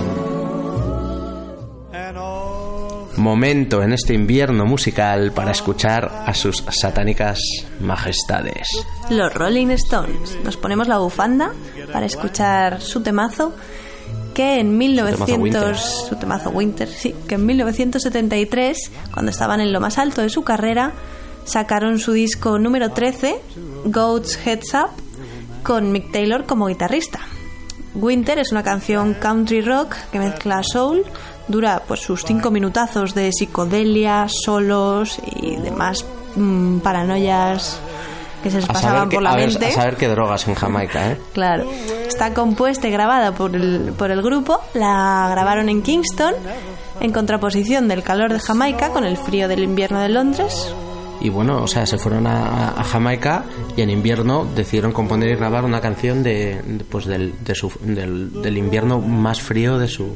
And 1.93 2.17
all 2.17 3.09
Momento 3.17 3.81
en 3.81 3.93
este 3.93 4.13
invierno 4.13 4.65
musical 4.65 5.31
para 5.31 5.51
escuchar 5.51 6.23
a 6.25 6.33
sus 6.33 6.63
satánicas 6.69 7.39
majestades. 7.79 8.67
Los 9.09 9.33
Rolling 9.33 9.71
Stones. 9.71 10.38
Nos 10.43 10.57
ponemos 10.57 10.88
la 10.88 10.97
bufanda 10.97 11.51
para 11.95 12.08
escuchar 12.08 12.81
su 12.81 13.01
temazo 13.01 13.53
que 14.34 14.60
en 14.60 14.77
1900 14.77 15.39
Winter. 15.39 15.77
su 15.77 16.15
temazo 16.17 16.49
Winter, 16.49 16.89
sí, 16.89 17.15
que 17.25 17.36
en 17.36 17.45
1973, 17.45 18.91
cuando 19.13 19.31
estaban 19.31 19.62
en 19.62 19.71
lo 19.71 19.79
más 19.79 19.97
alto 19.97 20.21
de 20.21 20.29
su 20.29 20.43
carrera, 20.43 20.91
sacaron 21.45 21.97
su 21.97 22.12
disco 22.12 22.60
número 22.60 22.91
13, 22.91 23.39
Goats 23.86 24.38
Heads 24.45 24.73
Up, 24.73 24.89
con 25.63 25.93
Mick 25.93 26.12
Taylor 26.12 26.45
como 26.45 26.67
guitarrista. 26.67 27.21
Winter 27.93 28.39
es 28.39 28.51
una 28.51 28.62
canción 28.62 29.13
country 29.13 29.62
rock 29.62 29.95
que 30.12 30.19
mezcla 30.19 30.63
soul, 30.63 31.05
dura 31.47 31.81
pues 31.88 32.01
sus 32.01 32.25
cinco 32.25 32.51
minutazos 32.51 33.15
de 33.15 33.31
psicodelia, 33.31 34.27
solos 34.27 35.17
y 35.34 35.55
demás 35.55 36.03
mm, 36.36 36.79
paranoias 36.79 37.79
que 38.45 38.51
se 38.51 38.58
les 38.58 38.67
pasaban 38.67 39.10
por 39.10 39.23
la 39.23 39.31
a 39.31 39.36
ver- 39.36 39.49
mente. 39.49 39.65
a 39.65 39.71
saber 39.71 39.95
qué 39.97 40.08
drogas 40.08 40.47
en 40.47 40.53
Jamaica, 40.53 41.12
¿eh? 41.13 41.17
Claro. 41.34 41.65
Está 42.08 42.31
compuesta 42.36 42.88
y 42.88 42.91
grabada 42.91 43.31
por 43.34 43.55
el, 43.55 43.91
por 43.97 44.12
el 44.12 44.21
grupo. 44.21 44.60
La 44.75 45.27
grabaron 45.31 45.67
en 45.67 45.81
Kingston, 45.81 46.36
en 46.99 47.12
contraposición 47.12 47.88
del 47.88 48.03
calor 48.03 48.31
de 48.31 48.39
Jamaica 48.39 48.89
con 48.91 49.03
el 49.03 49.17
frío 49.17 49.47
del 49.47 49.63
invierno 49.63 49.99
de 49.99 50.10
Londres. 50.10 50.71
Y 51.21 51.29
bueno, 51.29 51.63
o 51.63 51.67
sea, 51.67 51.88
se 51.88 51.97
fueron 51.97 52.27
a, 52.27 52.69
a 52.79 52.84
Jamaica 52.84 53.45
y 53.75 53.81
en 53.81 53.89
invierno 53.89 54.45
decidieron 54.55 54.91
componer 54.91 55.29
y 55.31 55.36
grabar 55.36 55.63
una 55.65 55.81
canción 55.81 56.21
de, 56.21 56.62
de, 56.62 56.84
pues 56.84 57.05
del, 57.05 57.34
de 57.43 57.55
su- 57.55 57.71
del, 57.81 58.41
del 58.43 58.58
invierno 58.58 58.99
más 58.99 59.41
frío 59.41 59.79
de 59.79 59.88
su 59.88 60.15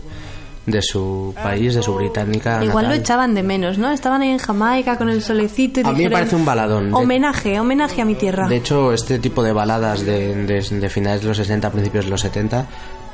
de 0.71 0.81
su 0.81 1.33
país, 1.41 1.75
de 1.75 1.81
su 1.81 1.93
británica. 1.95 2.63
Igual 2.63 2.87
lo 2.87 2.93
echaban 2.93 3.33
de 3.35 3.43
menos, 3.43 3.77
¿no? 3.77 3.91
Estaban 3.91 4.21
ahí 4.21 4.29
en 4.29 4.37
Jamaica 4.37 4.97
con 4.97 5.09
el 5.09 5.21
solecito 5.21 5.81
y 5.81 5.83
A 5.85 5.91
mí 5.91 6.03
me 6.03 6.11
parece 6.11 6.35
un 6.35 6.45
baladón. 6.45 6.93
Homenaje, 6.93 7.59
homenaje 7.59 8.01
a 8.01 8.05
mi 8.05 8.15
tierra. 8.15 8.47
De 8.47 8.57
hecho, 8.57 8.93
este 8.93 9.19
tipo 9.19 9.43
de 9.43 9.53
baladas 9.53 10.05
de, 10.05 10.35
de- 10.45 10.61
de 10.79 10.89
finales 10.89 11.21
de 11.21 11.27
los 11.29 11.37
60, 11.37 11.71
principios 11.71 12.05
de 12.05 12.11
los 12.11 12.21
70, 12.21 12.65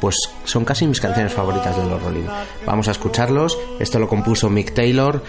pues 0.02 0.16
son 0.44 0.66
casi 0.66 0.86
mis 0.88 1.00
canciones 1.00 1.34
favoritas 1.34 1.76
de 1.78 1.86
los 1.86 2.02
Rolling. 2.02 2.26
Vamos 2.66 2.88
a 2.88 2.92
escucharlos. 2.92 3.58
Esto 3.80 3.98
lo 4.00 4.08
compuso 4.08 4.50
Mick 4.50 4.74
Taylor 4.74 5.24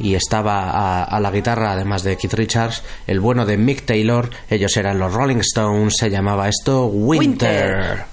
y 0.00 0.14
estaba 0.14 0.70
a, 0.70 1.04
a 1.04 1.20
la 1.20 1.30
guitarra, 1.30 1.72
además 1.72 2.02
de 2.04 2.16
Keith 2.16 2.34
Richards, 2.34 2.82
el 3.06 3.18
bueno 3.20 3.44
de 3.46 3.56
Mick 3.58 3.84
Taylor. 3.84 4.30
Ellos 4.48 4.76
eran 4.76 4.98
los 4.98 5.12
Rolling 5.12 5.38
Stones. 5.40 5.94
Se 5.98 6.08
llamaba 6.10 6.48
esto 6.48 6.86
Winter. 6.86 8.04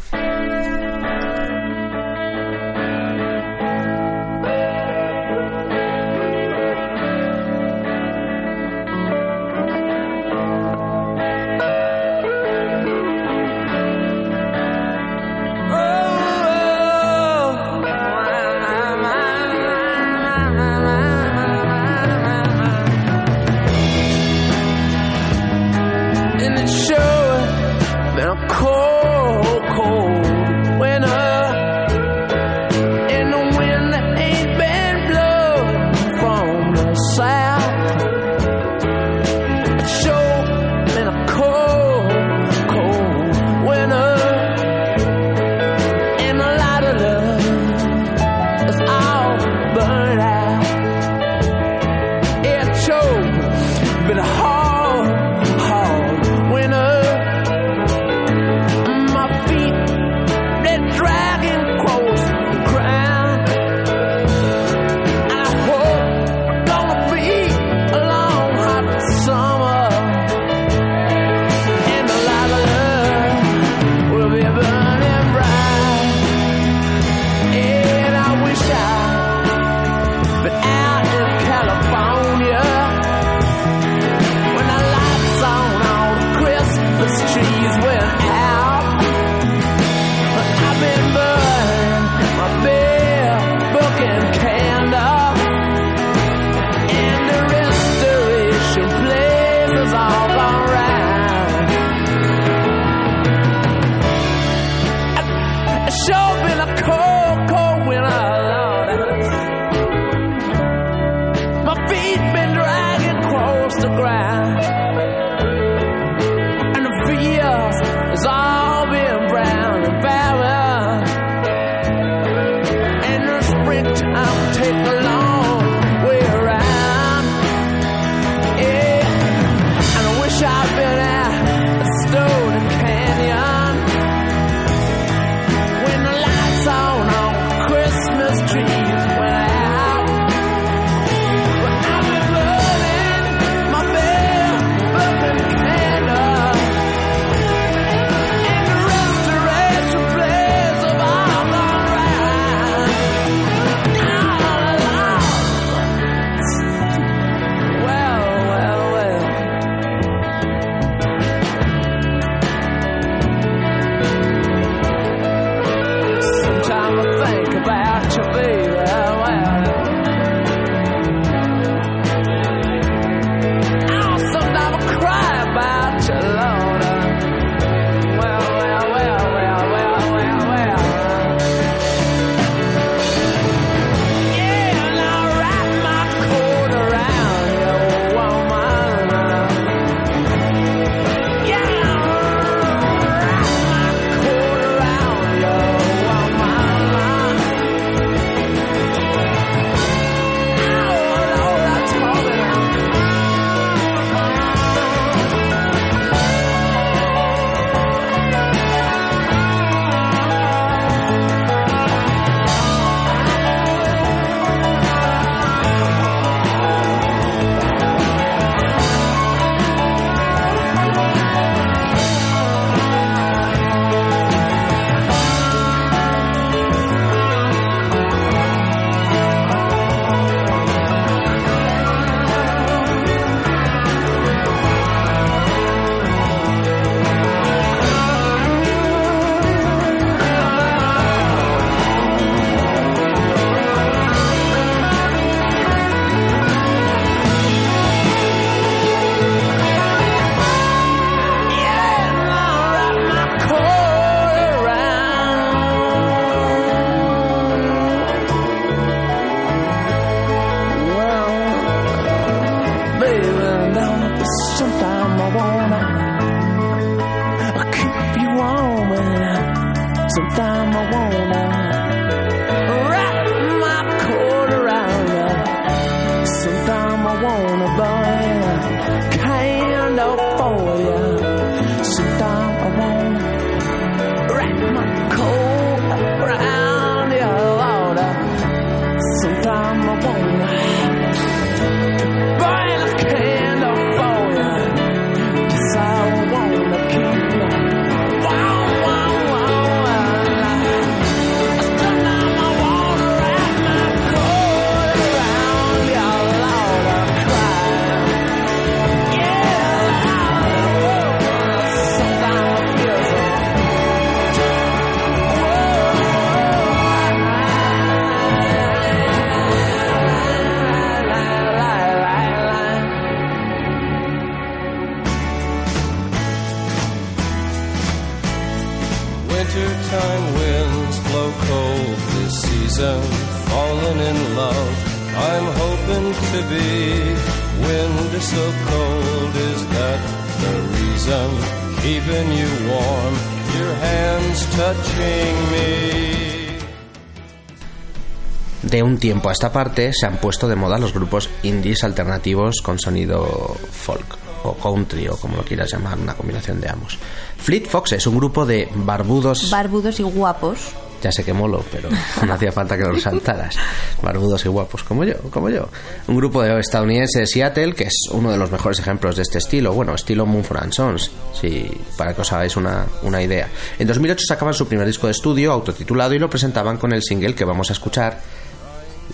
Un 348.96 349.00
tiempo 349.02 349.28
a 349.28 349.34
esta 349.34 349.52
parte 349.52 349.91
se 349.91 350.06
han 350.06 350.16
puesto 350.20 350.48
de 350.48 350.56
moda 350.56 350.78
los 350.78 350.93
grupos 350.93 351.30
indies 351.43 351.84
alternativos 351.84 352.62
con 352.62 352.80
sonido 352.80 353.26
folk 353.70 354.18
o 354.43 354.54
country 354.54 355.10
o 355.10 355.18
como 355.18 355.36
lo 355.36 355.43
quieras 355.43 355.70
llamar, 355.70 356.00
una 356.00 356.14
combinación 356.14 356.62
de 356.62 356.70
ambos. 356.70 356.98
Fleet 357.38 357.68
Foxes, 357.68 358.08
un 358.08 358.16
grupo 358.16 358.46
de 358.46 358.70
barbudos 358.74 359.50
Barbudos 359.50 360.00
y 360.00 360.04
guapos. 360.04 360.60
Ya 361.04 361.12
sé 361.12 361.26
que 361.26 361.34
molo, 361.34 361.62
pero 361.70 361.89
no 362.26 362.34
hacía 362.34 362.54
falta 362.54 362.78
que 362.78 362.84
lo 362.84 362.93
resaltaras. 362.93 363.58
Barbudos 364.02 364.46
y 364.46 364.48
guapos, 364.48 364.84
como 364.84 365.04
yo, 365.04 365.16
como 365.30 365.50
yo. 365.50 365.68
Un 366.08 366.16
grupo 366.16 366.41
de 366.41 366.58
estadounidense 366.58 367.20
de 367.20 367.28
Seattle, 367.28 367.76
que 367.76 367.84
es 367.84 368.08
uno 368.12 368.32
de 368.32 368.38
los 368.38 368.50
mejores 368.50 368.80
ejemplos 368.80 369.18
de 369.18 369.24
este 369.24 369.39
estilo. 369.39 369.74
Bueno, 369.74 369.93
estilo 369.93 370.26
Moonford 370.26 370.64
and 370.64 370.72
Sons, 370.72 371.12
si, 371.34 371.70
para 371.98 372.14
que 372.16 372.22
os 372.22 372.32
hagáis 372.32 372.56
una, 372.56 372.86
una 373.04 373.22
idea. 373.22 373.50
En 373.78 373.88
2008 373.88 374.26
sacaban 374.26 374.54
su 374.54 374.68
primer 374.68 374.88
disco 374.88 375.08
de 375.08 375.12
estudio, 375.12 375.52
autotitulado, 375.52 376.14
y 376.14 376.20
lo 376.20 376.30
presentaban 376.30 376.78
con 376.78 376.93
el 376.93 377.04
single 377.04 377.36
que 377.36 377.43
vamos 377.43 377.70
a 377.72 377.74
escuchar, 377.74 378.22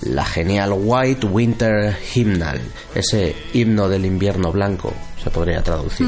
la 0.02 0.26
genial 0.26 0.74
White 0.76 1.28
Winter 1.28 1.96
Hymnal, 2.14 2.60
ese 2.96 3.36
himno 3.54 3.88
del 3.88 4.06
invierno 4.06 4.52
blanco, 4.52 4.94
se 5.24 5.30
podría 5.30 5.62
traducir. 5.62 6.08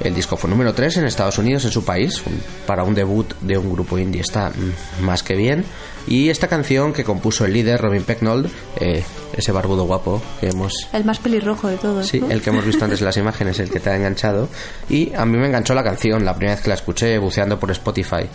El 0.00 0.14
disco 0.14 0.36
fue 0.36 0.50
número 0.50 0.74
3 0.74 0.98
en 0.98 1.06
Estados 1.06 1.38
Unidos, 1.38 1.64
en 1.64 1.70
su 1.70 1.84
país, 1.84 2.22
para 2.66 2.82
un 2.82 2.94
debut 2.94 3.32
de 3.40 3.56
un 3.56 3.72
grupo 3.72 3.98
indie 3.98 4.20
está 4.20 4.50
mm, 4.50 5.04
más 5.04 5.22
que 5.22 5.36
bien. 5.36 5.64
Y 6.06 6.28
esta 6.28 6.48
canción 6.48 6.92
que 6.92 7.04
compuso 7.04 7.44
el 7.44 7.52
líder 7.52 7.80
Robin 7.80 8.02
Pecknold, 8.02 8.50
eh, 8.76 9.02
ese 9.32 9.52
barbudo 9.52 9.84
guapo 9.84 10.20
que 10.40 10.48
hemos 10.48 10.72
El 10.92 11.04
más 11.04 11.18
pelirrojo 11.18 11.68
de 11.68 11.76
todos. 11.76 12.06
Sí, 12.06 12.20
¿no? 12.20 12.30
el 12.30 12.42
que 12.42 12.50
hemos 12.50 12.64
visto 12.64 12.84
antes 12.84 13.00
en 13.00 13.06
las 13.06 13.16
imágenes, 13.18 13.58
el 13.60 13.70
que 13.70 13.80
te 13.80 13.90
ha 13.90 13.96
enganchado. 13.96 14.48
Y 14.90 15.14
a 15.14 15.24
mí 15.24 15.38
me 15.38 15.46
enganchó 15.46 15.74
la 15.74 15.84
canción 15.84 16.24
la 16.24 16.34
primera 16.34 16.56
vez 16.56 16.62
que 16.62 16.68
la 16.68 16.74
escuché 16.74 17.16
buceando 17.18 17.58
por 17.58 17.70
Spotify. 17.70 18.28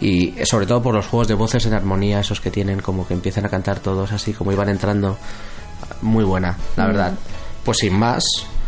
Y 0.00 0.34
sobre 0.44 0.66
todo 0.66 0.82
por 0.82 0.94
los 0.94 1.06
juegos 1.06 1.28
de 1.28 1.34
voces 1.34 1.64
en 1.66 1.72
armonía, 1.72 2.20
esos 2.20 2.40
que 2.40 2.50
tienen 2.50 2.80
como 2.80 3.08
que 3.08 3.14
empiezan 3.14 3.46
a 3.46 3.48
cantar 3.48 3.80
todos 3.80 4.12
así, 4.12 4.32
como 4.32 4.52
iban 4.52 4.68
entrando. 4.68 5.18
Muy 6.02 6.24
buena, 6.24 6.56
la 6.76 6.86
verdad. 6.86 7.14
Pues 7.64 7.78
sin 7.78 7.94
más, 7.98 8.22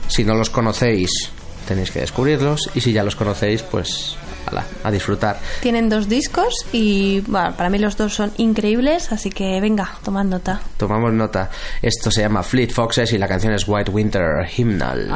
si 0.09 0.25
no 0.25 0.35
los 0.35 0.51
conocéis, 0.51 1.31
tenéis 1.69 1.91
que 1.91 2.01
descubrirlos 2.01 2.71
y 2.75 2.81
si 2.81 2.93
ya 2.93 3.05
los 3.05 3.15
conocéis, 3.15 3.63
pues 3.63 4.17
ala, 4.47 4.65
a 4.83 4.91
disfrutar. 4.91 5.39
Tienen 5.61 5.91
dos 5.91 6.09
discos 6.09 6.55
y 6.73 7.21
bueno, 7.27 7.55
para 7.57 7.69
mí 7.69 7.79
los 7.79 7.97
dos 7.99 8.15
son 8.15 8.33
increíbles, 8.39 9.13
así 9.13 9.29
que 9.29 9.61
venga, 9.61 9.91
tomad 10.03 10.25
nota. 10.25 10.63
Tomamos 10.79 11.13
nota. 11.13 11.51
Esto 11.83 12.11
se 12.11 12.23
llama 12.23 12.43
Fleet 12.43 12.71
Foxes 12.71 13.13
y 13.13 13.19
la 13.19 13.29
canción 13.29 13.53
es 13.53 13.69
White 13.69 13.91
Winter 13.91 14.49
Hymnal. 14.57 15.11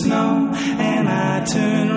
Snow. 0.03 0.51
And 0.53 1.09
I 1.09 1.43
turn 1.45 1.88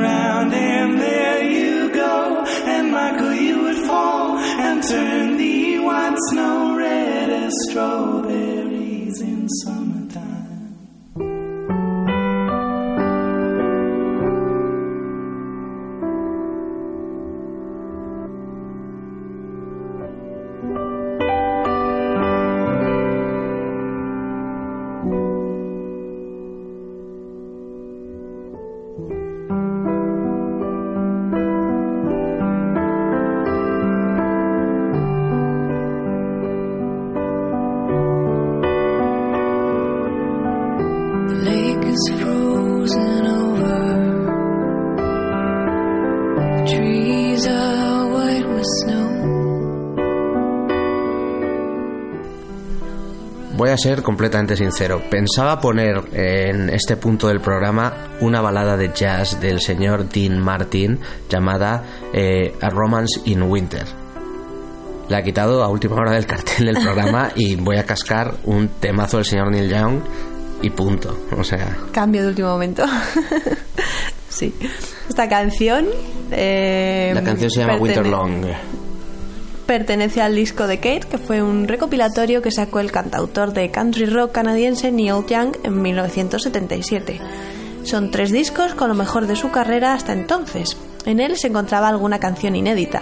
ser 53.83 54.03
completamente 54.03 54.57
sincero. 54.57 55.03
Pensaba 55.11 55.59
poner 55.61 56.05
en 56.13 56.71
este 56.71 56.97
punto 56.97 57.27
del 57.27 57.41
programa 57.41 58.13
una 58.21 58.41
balada 58.41 58.77
de 58.77 58.93
jazz 58.95 59.41
del 59.41 59.61
señor 59.61 60.09
Dean 60.09 60.39
Martin 60.39 61.01
llamada 61.29 61.83
eh, 62.13 62.55
A 62.61 62.71
Romance 62.71 63.21
in 63.25 63.43
Winter. 63.43 63.85
La 65.09 65.19
he 65.19 65.25
quitado 65.25 65.65
a 65.65 65.69
última 65.69 65.97
hora 65.97 66.13
del 66.13 66.27
cartel 66.27 66.67
del 66.67 66.81
programa 66.81 67.33
y 67.37 67.57
voy 67.57 67.77
a 67.77 67.85
cascar 67.85 68.37
un 68.45 68.69
temazo 68.69 69.17
del 69.17 69.27
señor 69.27 69.51
Neil 69.51 69.69
Young 69.69 69.99
y 70.63 70.71
punto. 70.71 71.27
O 71.37 71.43
sea, 71.43 71.77
Cambio 71.91 72.23
de 72.23 72.29
último 72.29 72.51
momento. 72.51 72.85
sí. 74.29 74.55
Esta 75.09 75.29
canción. 75.29 75.87
eh, 76.31 77.11
la 77.13 77.25
canción 77.25 77.51
se 77.51 77.61
llama 77.61 77.79
Winter 77.79 78.07
Long. 78.07 78.47
Pertenece 79.73 80.21
al 80.21 80.35
disco 80.35 80.67
de 80.67 80.77
Kate, 80.77 81.09
que 81.11 81.17
fue 81.17 81.43
un 81.43 81.67
recopilatorio 81.67 82.43
que 82.43 82.51
sacó 82.51 82.81
el 82.81 82.93
cantautor 82.93 83.55
de 83.55 83.71
country 83.71 84.05
rock 84.05 84.33
canadiense 84.33 84.93
Neil 84.93 85.25
Young 85.27 85.57
en 85.65 85.81
1977. 85.81 87.19
Son 87.83 88.11
tres 88.11 88.33
discos 88.33 88.75
con 88.75 88.91
lo 88.91 88.95
mejor 88.95 89.27
de 89.27 89.35
su 89.35 89.51
carrera 89.51 89.95
hasta 89.95 90.13
entonces. 90.13 90.77
En 91.07 91.21
él 91.21 91.39
se 91.39 91.47
encontraba 91.47 91.89
alguna 91.89 92.21
canción 92.21 92.55
inédita. 92.55 93.01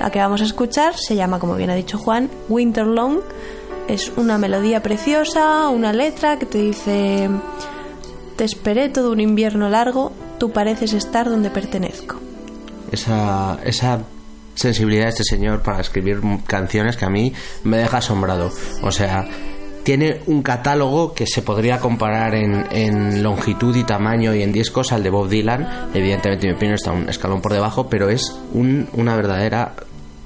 La 0.00 0.10
que 0.10 0.18
vamos 0.18 0.40
a 0.40 0.44
escuchar 0.44 0.96
se 0.96 1.14
llama, 1.14 1.38
como 1.38 1.54
bien 1.54 1.70
ha 1.70 1.76
dicho 1.76 1.98
Juan, 1.98 2.28
Winter 2.48 2.88
Long. 2.88 3.20
Es 3.86 4.10
una 4.16 4.38
melodía 4.38 4.82
preciosa, 4.82 5.68
una 5.68 5.92
letra 5.92 6.36
que 6.36 6.46
te 6.46 6.58
dice: 6.58 7.30
Te 8.34 8.42
esperé 8.42 8.88
todo 8.88 9.12
un 9.12 9.20
invierno 9.20 9.68
largo, 9.68 10.10
tú 10.38 10.50
pareces 10.50 10.94
estar 10.94 11.30
donde 11.30 11.50
pertenezco. 11.50 12.16
esa, 12.90 13.60
esa 13.64 14.00
sensibilidad 14.58 15.04
de 15.04 15.10
este 15.10 15.24
señor 15.24 15.62
para 15.62 15.80
escribir 15.80 16.20
canciones 16.46 16.96
que 16.96 17.04
a 17.04 17.10
mí 17.10 17.32
me 17.64 17.76
deja 17.78 17.98
asombrado. 17.98 18.50
O 18.82 18.90
sea, 18.90 19.26
tiene 19.84 20.20
un 20.26 20.42
catálogo 20.42 21.14
que 21.14 21.26
se 21.26 21.40
podría 21.42 21.78
comparar 21.78 22.34
en, 22.34 22.66
en 22.70 23.22
longitud 23.22 23.74
y 23.76 23.84
tamaño 23.84 24.34
y 24.34 24.42
en 24.42 24.52
discos 24.52 24.92
al 24.92 25.02
de 25.02 25.10
Bob 25.10 25.28
Dylan. 25.28 25.88
Evidentemente, 25.94 26.46
mi 26.46 26.52
opinión 26.54 26.74
está 26.74 26.92
un 26.92 27.08
escalón 27.08 27.40
por 27.40 27.52
debajo, 27.52 27.88
pero 27.88 28.10
es 28.10 28.36
un- 28.52 28.88
una 28.94 29.16
verdadera 29.16 29.74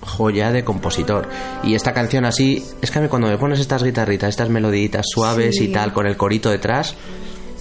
joya 0.00 0.50
de 0.50 0.64
compositor. 0.64 1.28
Y 1.62 1.74
esta 1.76 1.92
canción 1.92 2.24
así, 2.24 2.64
es 2.80 2.90
que 2.90 2.98
a 2.98 3.02
mí 3.02 3.08
cuando 3.08 3.28
me 3.28 3.38
pones 3.38 3.60
estas 3.60 3.84
guitarritas, 3.84 4.30
estas 4.30 4.48
meloditas 4.48 5.06
suaves 5.08 5.54
Sí. 5.56 5.66
y 5.66 5.68
tal, 5.72 5.92
con 5.92 6.06
el 6.06 6.16
corito 6.16 6.50
detrás, 6.50 6.96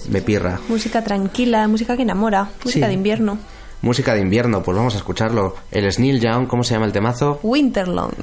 me 0.10 0.24
pirra. 0.24 0.60
Música 0.68 1.04
tranquila, 1.04 1.68
música 1.68 1.96
que 1.96 2.02
enamora, 2.02 2.46
música 2.66 2.88
Sí. 2.88 2.90
de 2.90 2.94
invierno. 2.94 3.38
Música 3.82 4.14
de 4.14 4.22
invierno, 4.22 4.62
pues 4.62 4.78
vamos 4.78 4.94
a 4.94 4.98
escucharlo. 4.98 5.56
El 5.72 5.86
Neil 5.98 6.20
Young, 6.20 6.48
¿cómo 6.48 6.64
se 6.64 6.76
llama 6.76 6.86
el 6.86 6.92
temazo? 6.92 7.40
Winterlong. 7.42 8.14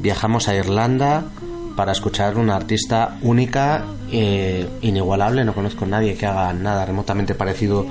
Viajamos 0.00 0.48
a 0.48 0.54
Irlanda 0.54 1.24
para 1.76 1.92
escuchar 1.92 2.36
una 2.36 2.56
artista 2.56 3.18
única, 3.22 3.84
eh, 4.10 4.68
inigualable. 4.82 5.44
No 5.44 5.54
conozco 5.54 5.84
a 5.84 5.88
nadie 5.88 6.14
que 6.14 6.26
haga 6.26 6.52
nada 6.52 6.84
remotamente 6.84 7.34
parecido 7.34 7.86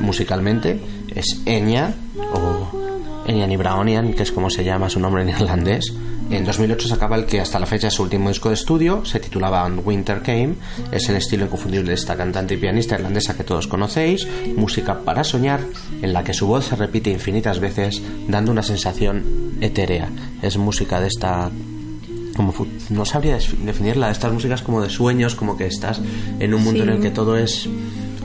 musicalmente. 0.00 0.80
Es 1.14 1.42
Enya, 1.46 1.94
o 2.32 3.24
Enya 3.26 3.46
Nibraonian, 3.46 4.14
que 4.14 4.22
es 4.22 4.32
como 4.32 4.50
se 4.50 4.64
llama 4.64 4.88
su 4.88 5.00
nombre 5.00 5.22
en 5.22 5.28
irlandés. 5.28 5.92
En 6.30 6.44
2008 6.44 6.88
sacaba 6.88 7.16
el 7.16 7.24
que 7.24 7.40
hasta 7.40 7.58
la 7.58 7.64
fecha 7.64 7.88
es 7.88 7.94
su 7.94 8.02
último 8.02 8.28
disco 8.28 8.50
de 8.50 8.54
estudio, 8.54 9.02
se 9.06 9.18
titulaba 9.18 9.66
Winter 9.66 10.20
Came, 10.20 10.56
es 10.92 11.08
el 11.08 11.16
estilo 11.16 11.46
inconfundible 11.46 11.88
de 11.88 11.94
esta 11.94 12.16
cantante 12.16 12.52
y 12.52 12.58
pianista 12.58 12.96
irlandesa 12.96 13.34
que 13.34 13.44
todos 13.44 13.66
conocéis, 13.66 14.28
música 14.54 15.00
para 15.00 15.24
soñar, 15.24 15.60
en 16.02 16.12
la 16.12 16.24
que 16.24 16.34
su 16.34 16.46
voz 16.46 16.66
se 16.66 16.76
repite 16.76 17.10
infinitas 17.10 17.60
veces, 17.60 18.02
dando 18.28 18.52
una 18.52 18.62
sensación 18.62 19.47
etérea. 19.60 20.08
Es 20.42 20.56
música 20.56 21.00
de 21.00 21.08
esta 21.08 21.50
como 22.36 22.54
no 22.90 23.04
sabría 23.04 23.36
definirla, 23.64 24.12
estas 24.12 24.32
músicas 24.32 24.62
como 24.62 24.80
de 24.80 24.88
sueños, 24.90 25.34
como 25.34 25.56
que 25.56 25.66
estás 25.66 26.00
en 26.38 26.54
un 26.54 26.62
mundo 26.62 26.84
Sí. 26.84 26.88
en 26.88 26.94
el 26.94 27.00
que 27.02 27.10
todo 27.10 27.36
es 27.36 27.68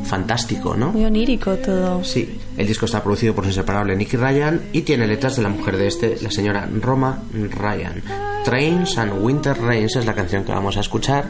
fantástico, 0.03 0.75
¿no? 0.75 0.91
Muy 0.91 1.03
onírico 1.05 1.55
todo. 1.57 2.03
Sí, 2.03 2.37
el 2.57 2.67
disco 2.67 2.85
está 2.85 3.01
producido 3.03 3.33
por 3.33 3.45
su 3.45 3.49
inseparable 3.49 3.95
Nicky 3.95 4.17
Ryan 4.17 4.61
y 4.71 4.81
tiene 4.81 5.07
letras 5.07 5.37
de 5.37 5.41
la 5.41 5.49
mujer 5.49 5.77
de 5.77 5.87
este, 5.87 6.17
la 6.21 6.29
señora 6.29 6.69
Roma 6.79 7.23
Ryan. 7.33 8.03
Trains 8.45 8.97
and 8.99 9.13
Winter 9.23 9.57
Rains 9.59 9.95
es 9.95 10.05
la 10.05 10.13
canción 10.13 10.43
que 10.43 10.51
vamos 10.51 10.77
a 10.77 10.81
escuchar 10.81 11.25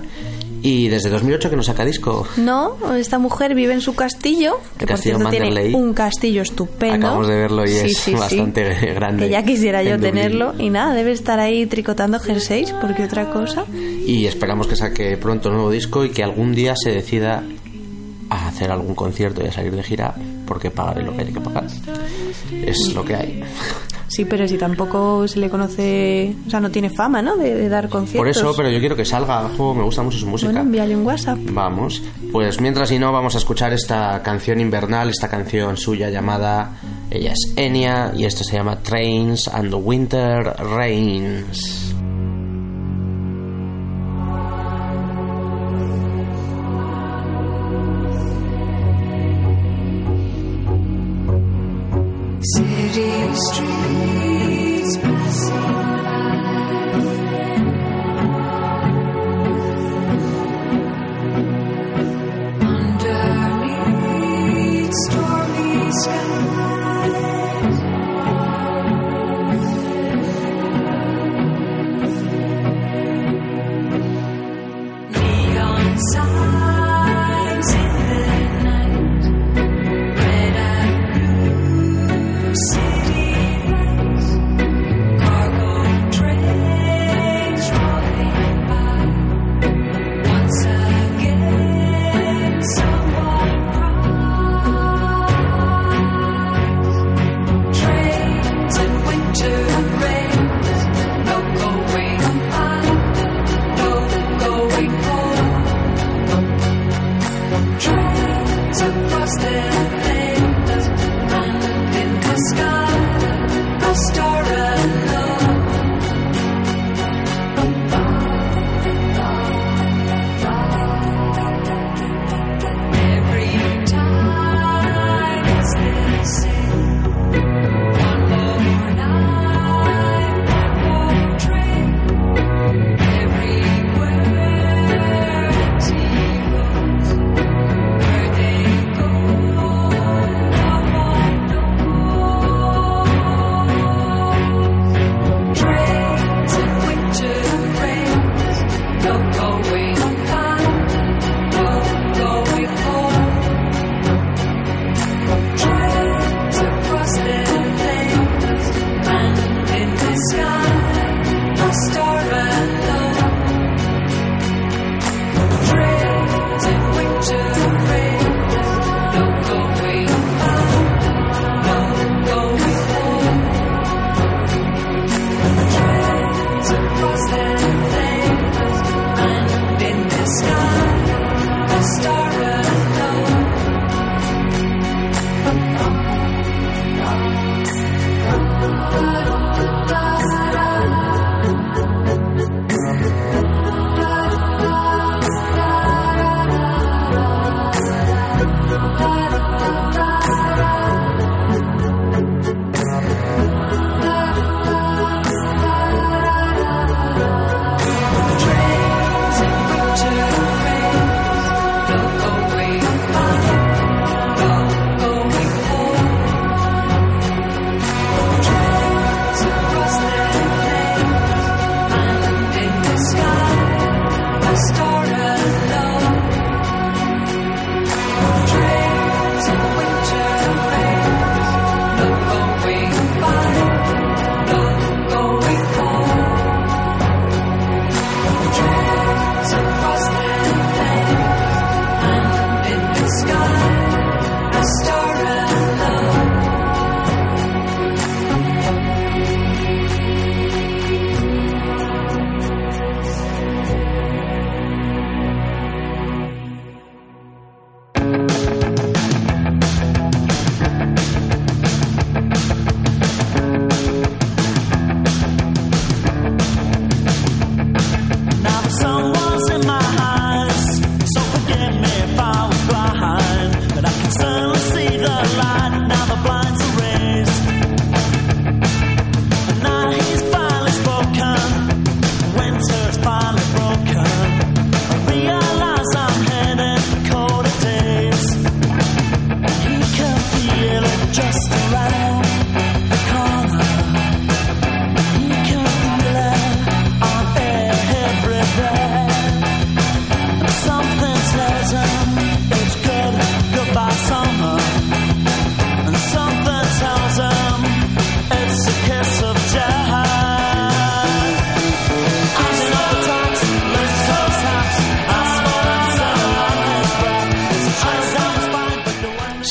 y 0.63 0.87
desde 0.87 1.09
2008 1.09 1.49
que 1.49 1.55
no 1.57 1.61
saca 1.61 1.83
disco. 1.83 2.25
No, 2.37 2.95
esta 2.95 3.19
mujer 3.19 3.53
vive 3.53 3.73
en 3.73 3.81
su 3.81 3.95
castillo, 3.95 4.61
que 4.77 4.87
por 4.87 4.95
Castillo 4.95 5.17
cierto 5.17 5.29
tiene 5.29 5.75
un 5.75 5.93
castillo 5.93 6.41
estupendo. 6.41 7.07
Acabamos 7.07 7.27
de 7.27 7.35
verlo 7.35 7.65
y 7.65 7.71
es 7.71 8.11
bastante 8.13 8.63
grande 8.93 9.25
Que 9.25 9.29
ya 9.29 9.43
quisiera 9.43 9.83
yo 9.83 9.99
tenerlo. 9.99 10.53
Y 10.57 10.69
nada, 10.69 10.93
debe 10.93 11.11
estar 11.11 11.41
ahí 11.41 11.65
tricotando 11.65 12.17
jerseys, 12.17 12.73
porque 12.79 13.03
otra 13.03 13.29
cosa. 13.29 13.65
Y 13.73 14.25
esperamos 14.25 14.67
que 14.67 14.77
saque 14.77 15.17
pronto 15.17 15.49
un 15.49 15.55
nuevo 15.55 15.69
disco 15.69 16.05
y 16.05 16.11
que 16.11 16.23
algún 16.23 16.55
día 16.55 16.75
se 16.81 16.91
decida 16.91 17.43
a 18.29 18.47
hacer 18.47 18.71
algún 18.71 18.95
concierto 18.95 19.43
y 19.43 19.47
a 19.47 19.51
salir 19.51 19.75
de 19.75 19.83
gira 19.83 20.15
porque 20.47 20.71
pagaré 20.71 21.03
lo 21.03 21.13
que 21.13 21.23
hay 21.23 21.33
que 21.33 21.41
pagar. 21.41 21.65
Es 22.65 22.93
lo 22.95 23.03
que 23.03 23.15
hay. 23.15 23.43
Sí, 24.07 24.25
pero 24.25 24.47
si 24.47 24.57
tampoco 24.57 25.27
se 25.27 25.39
le 25.39 25.49
conoce, 25.49 26.35
o 26.45 26.49
sea, 26.49 26.59
no 26.59 26.69
tiene 26.69 26.89
fama, 26.89 27.21
¿no? 27.21 27.35
De, 27.37 27.55
de 27.55 27.69
dar 27.69 27.89
conciertos. 27.89 28.19
Por 28.19 28.27
eso, 28.27 28.53
pero 28.55 28.69
yo 28.69 28.79
quiero 28.79 28.95
que 28.95 29.05
salga 29.05 29.39
al 29.39 29.49
juego, 29.55 29.73
me 29.75 29.83
gusta 29.83 30.03
mucho 30.03 30.17
su 30.17 30.27
música. 30.27 30.51
Bueno, 30.51 30.65
envíale 30.65 30.95
un 30.95 31.05
WhatsApp. 31.05 31.37
Vamos, 31.51 32.01
pues 32.31 32.59
mientras 32.61 32.91
y 32.91 32.99
no 32.99 33.11
vamos 33.11 33.35
a 33.35 33.37
escuchar 33.39 33.73
esta 33.73 34.21
canción 34.21 34.59
invernal, 34.59 35.09
esta 35.09 35.29
canción 35.29 35.77
suya 35.77 36.09
llamada, 36.09 36.71
ella 37.09 37.31
es 37.31 37.53
Enya 37.55 38.11
y 38.15 38.25
esto 38.25 38.43
se 38.43 38.57
llama 38.57 38.79
Trains 38.81 39.47
and 39.47 39.69
the 39.69 39.75
Winter 39.75 40.53
Rains. 40.75 41.92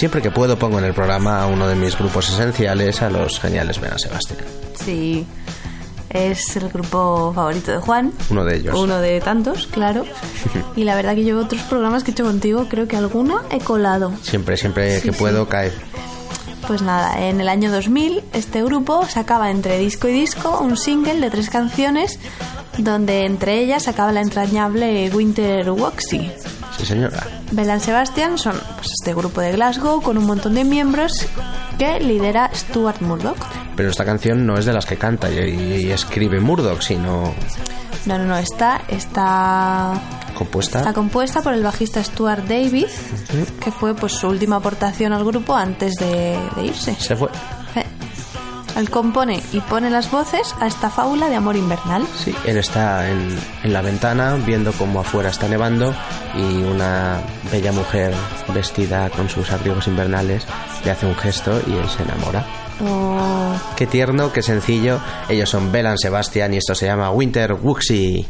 Siempre 0.02 0.20
que 0.20 0.32
puedo 0.32 0.58
pongo 0.58 0.80
en 0.80 0.84
el 0.84 0.94
programa 0.94 1.40
a 1.40 1.46
uno 1.46 1.68
de 1.68 1.76
mis 1.76 1.96
grupos 1.96 2.28
esenciales, 2.28 3.02
a 3.02 3.08
los 3.08 3.38
geniales 3.38 3.80
Bena 3.80 3.96
Sebastián. 3.96 4.40
Sí, 4.84 5.24
es 6.10 6.56
el 6.56 6.70
grupo 6.70 7.30
favorito 7.32 7.70
de 7.70 7.78
Juan. 7.78 8.12
Uno 8.28 8.44
de 8.44 8.56
ellos. 8.56 8.76
Uno 8.76 8.98
de 8.98 9.20
tantos, 9.20 9.68
claro. 9.68 10.04
Y 10.74 10.82
la 10.82 10.96
verdad 10.96 11.14
que 11.14 11.24
yo 11.24 11.38
otros 11.38 11.62
programas 11.62 12.02
que 12.02 12.10
he 12.10 12.14
hecho 12.14 12.24
contigo, 12.24 12.66
creo 12.68 12.88
que 12.88 12.96
alguno 12.96 13.42
he 13.52 13.60
colado. 13.60 14.12
Siempre, 14.22 14.56
siempre 14.56 14.96
Sí, 14.98 15.06
que 15.06 15.12
sí. 15.12 15.18
puedo 15.20 15.48
cae. 15.48 15.70
Pues 16.66 16.82
nada, 16.82 17.24
en 17.28 17.40
el 17.40 17.48
año 17.48 17.70
2000 17.70 18.24
este 18.32 18.64
grupo 18.64 19.06
sacaba 19.06 19.52
entre 19.52 19.78
disco 19.78 20.08
y 20.08 20.12
disco 20.12 20.58
un 20.60 20.76
single 20.76 21.20
de 21.20 21.30
tres 21.30 21.48
canciones 21.48 22.18
donde 22.76 23.24
entre 23.24 23.60
ellas 23.60 23.84
sacaba 23.84 24.10
la 24.10 24.20
entrañable 24.22 25.10
Winter 25.14 25.70
Waxy. 25.70 26.32
Sí, 26.82 26.88
señora. 26.88 27.22
Belan 27.52 27.80
Sebastian 27.80 28.38
son 28.38 28.56
pues, 28.74 28.88
este 29.00 29.14
grupo 29.14 29.40
de 29.40 29.52
Glasgow 29.52 30.02
con 30.02 30.18
un 30.18 30.26
montón 30.26 30.54
de 30.54 30.64
miembros 30.64 31.12
que 31.78 32.00
lidera 32.00 32.50
Stuart 32.52 33.00
Murdoch. 33.02 33.36
Pero 33.76 33.90
esta 33.90 34.04
canción 34.04 34.44
no 34.44 34.58
es 34.58 34.64
de 34.64 34.72
las 34.72 34.84
que 34.84 34.96
canta 34.96 35.30
y, 35.30 35.84
y 35.84 35.90
escribe 35.92 36.40
Murdoch, 36.40 36.80
sino 36.80 37.32
No, 38.06 38.18
no, 38.18 38.24
no, 38.24 38.36
está, 38.36 38.80
está, 38.88 39.92
compuesta. 40.34 40.78
está 40.80 40.92
compuesta 40.92 41.40
por 41.40 41.54
el 41.54 41.62
bajista 41.62 42.02
Stuart 42.02 42.48
Davis, 42.48 42.90
que 43.60 43.70
fue 43.70 43.94
pues 43.94 44.14
su 44.14 44.26
última 44.26 44.56
aportación 44.56 45.12
al 45.12 45.24
grupo 45.24 45.54
antes 45.54 45.94
de, 45.94 46.36
de 46.56 46.64
irse. 46.66 46.96
Se 46.96 47.14
fue. 47.14 47.28
Él 48.76 48.90
compone 48.90 49.42
y 49.52 49.60
pone 49.60 49.90
las 49.90 50.10
voces 50.10 50.54
a 50.60 50.66
esta 50.66 50.90
fábula 50.90 51.28
de 51.28 51.36
amor 51.36 51.56
invernal. 51.56 52.06
Sí, 52.16 52.34
él 52.46 52.56
está 52.56 53.08
en, 53.10 53.38
en 53.62 53.72
la 53.72 53.82
ventana 53.82 54.36
viendo 54.44 54.72
cómo 54.72 55.00
afuera 55.00 55.30
está 55.30 55.48
nevando 55.48 55.94
y 56.34 56.62
una 56.62 57.20
bella 57.50 57.72
mujer 57.72 58.14
vestida 58.54 59.10
con 59.10 59.28
sus 59.28 59.50
abrigos 59.52 59.86
invernales 59.88 60.46
le 60.84 60.90
hace 60.90 61.06
un 61.06 61.14
gesto 61.16 61.60
y 61.66 61.72
él 61.72 61.88
se 61.88 62.02
enamora. 62.02 62.44
Oh, 62.84 63.52
Qué 63.76 63.86
tierno, 63.86 64.32
qué 64.32 64.42
sencillo. 64.42 64.98
Ellos 65.28 65.50
son 65.50 65.70
Belan 65.70 65.98
Sebastian 65.98 66.54
y 66.54 66.56
esto 66.56 66.74
se 66.74 66.86
llama 66.86 67.10
Winter 67.10 67.52
Wuxi. 67.52 68.26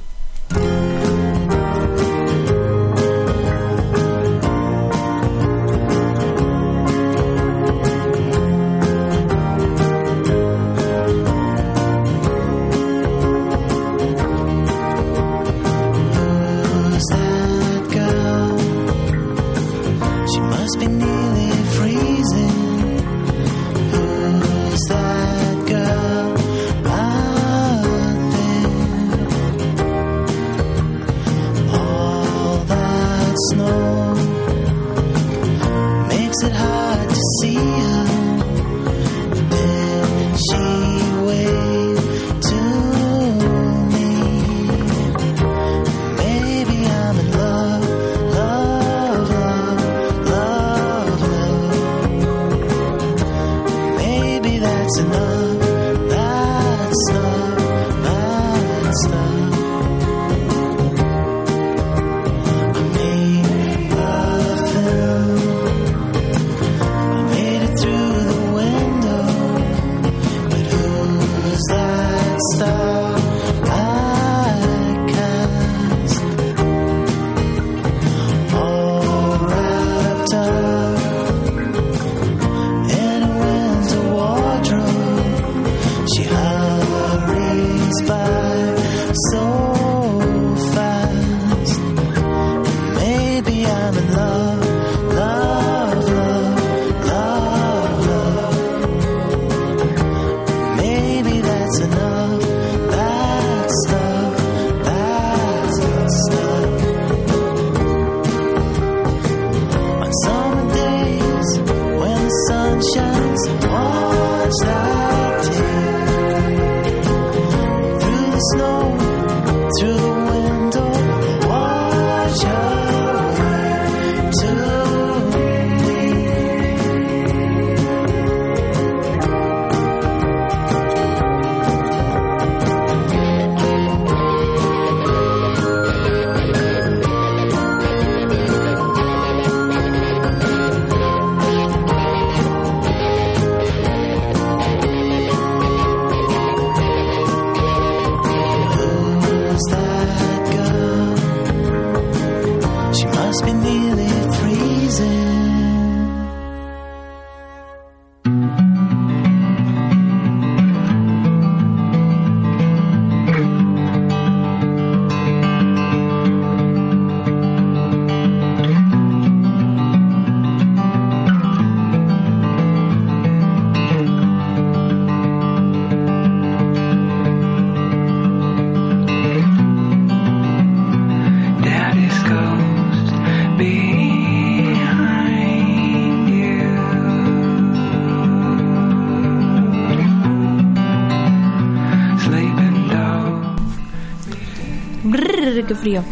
Frío. 195.92 196.04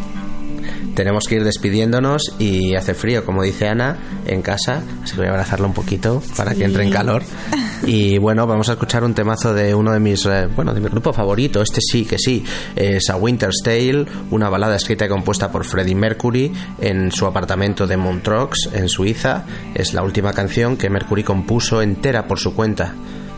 Tenemos 0.94 1.24
que 1.26 1.36
ir 1.36 1.44
despidiéndonos 1.44 2.34
y 2.38 2.74
hace 2.74 2.94
frío, 2.94 3.24
como 3.24 3.42
dice 3.42 3.68
Ana, 3.68 3.96
en 4.26 4.42
casa, 4.42 4.82
así 5.02 5.12
que 5.12 5.18
voy 5.18 5.26
a 5.26 5.30
abrazarla 5.30 5.66
un 5.66 5.72
poquito 5.72 6.22
para 6.36 6.54
que 6.54 6.64
entre 6.64 6.84
en 6.84 6.90
calor. 6.90 7.22
Y 7.86 8.18
bueno, 8.18 8.46
vamos 8.46 8.68
a 8.68 8.72
escuchar 8.72 9.04
un 9.04 9.14
temazo 9.14 9.54
de 9.54 9.74
uno 9.74 9.92
de 9.92 10.00
mis, 10.00 10.26
eh, 10.26 10.48
bueno, 10.54 10.74
de 10.74 10.80
mi 10.80 10.88
grupo 10.88 11.14
favorito, 11.14 11.62
este 11.62 11.80
sí 11.80 12.04
que 12.04 12.18
sí, 12.18 12.44
es 12.76 13.08
A 13.08 13.16
Winter's 13.16 13.62
Tale, 13.64 14.04
una 14.30 14.50
balada 14.50 14.76
escrita 14.76 15.06
y 15.06 15.08
compuesta 15.08 15.50
por 15.50 15.64
Freddie 15.64 15.94
Mercury 15.94 16.52
en 16.78 17.10
su 17.10 17.24
apartamento 17.24 17.86
de 17.86 17.96
Montreux, 17.96 18.68
en 18.74 18.88
Suiza. 18.88 19.44
Es 19.74 19.94
la 19.94 20.02
última 20.02 20.32
canción 20.34 20.76
que 20.76 20.90
Mercury 20.90 21.22
compuso 21.22 21.80
entera 21.80 22.26
por 22.26 22.38
su 22.38 22.54
cuenta. 22.54 22.94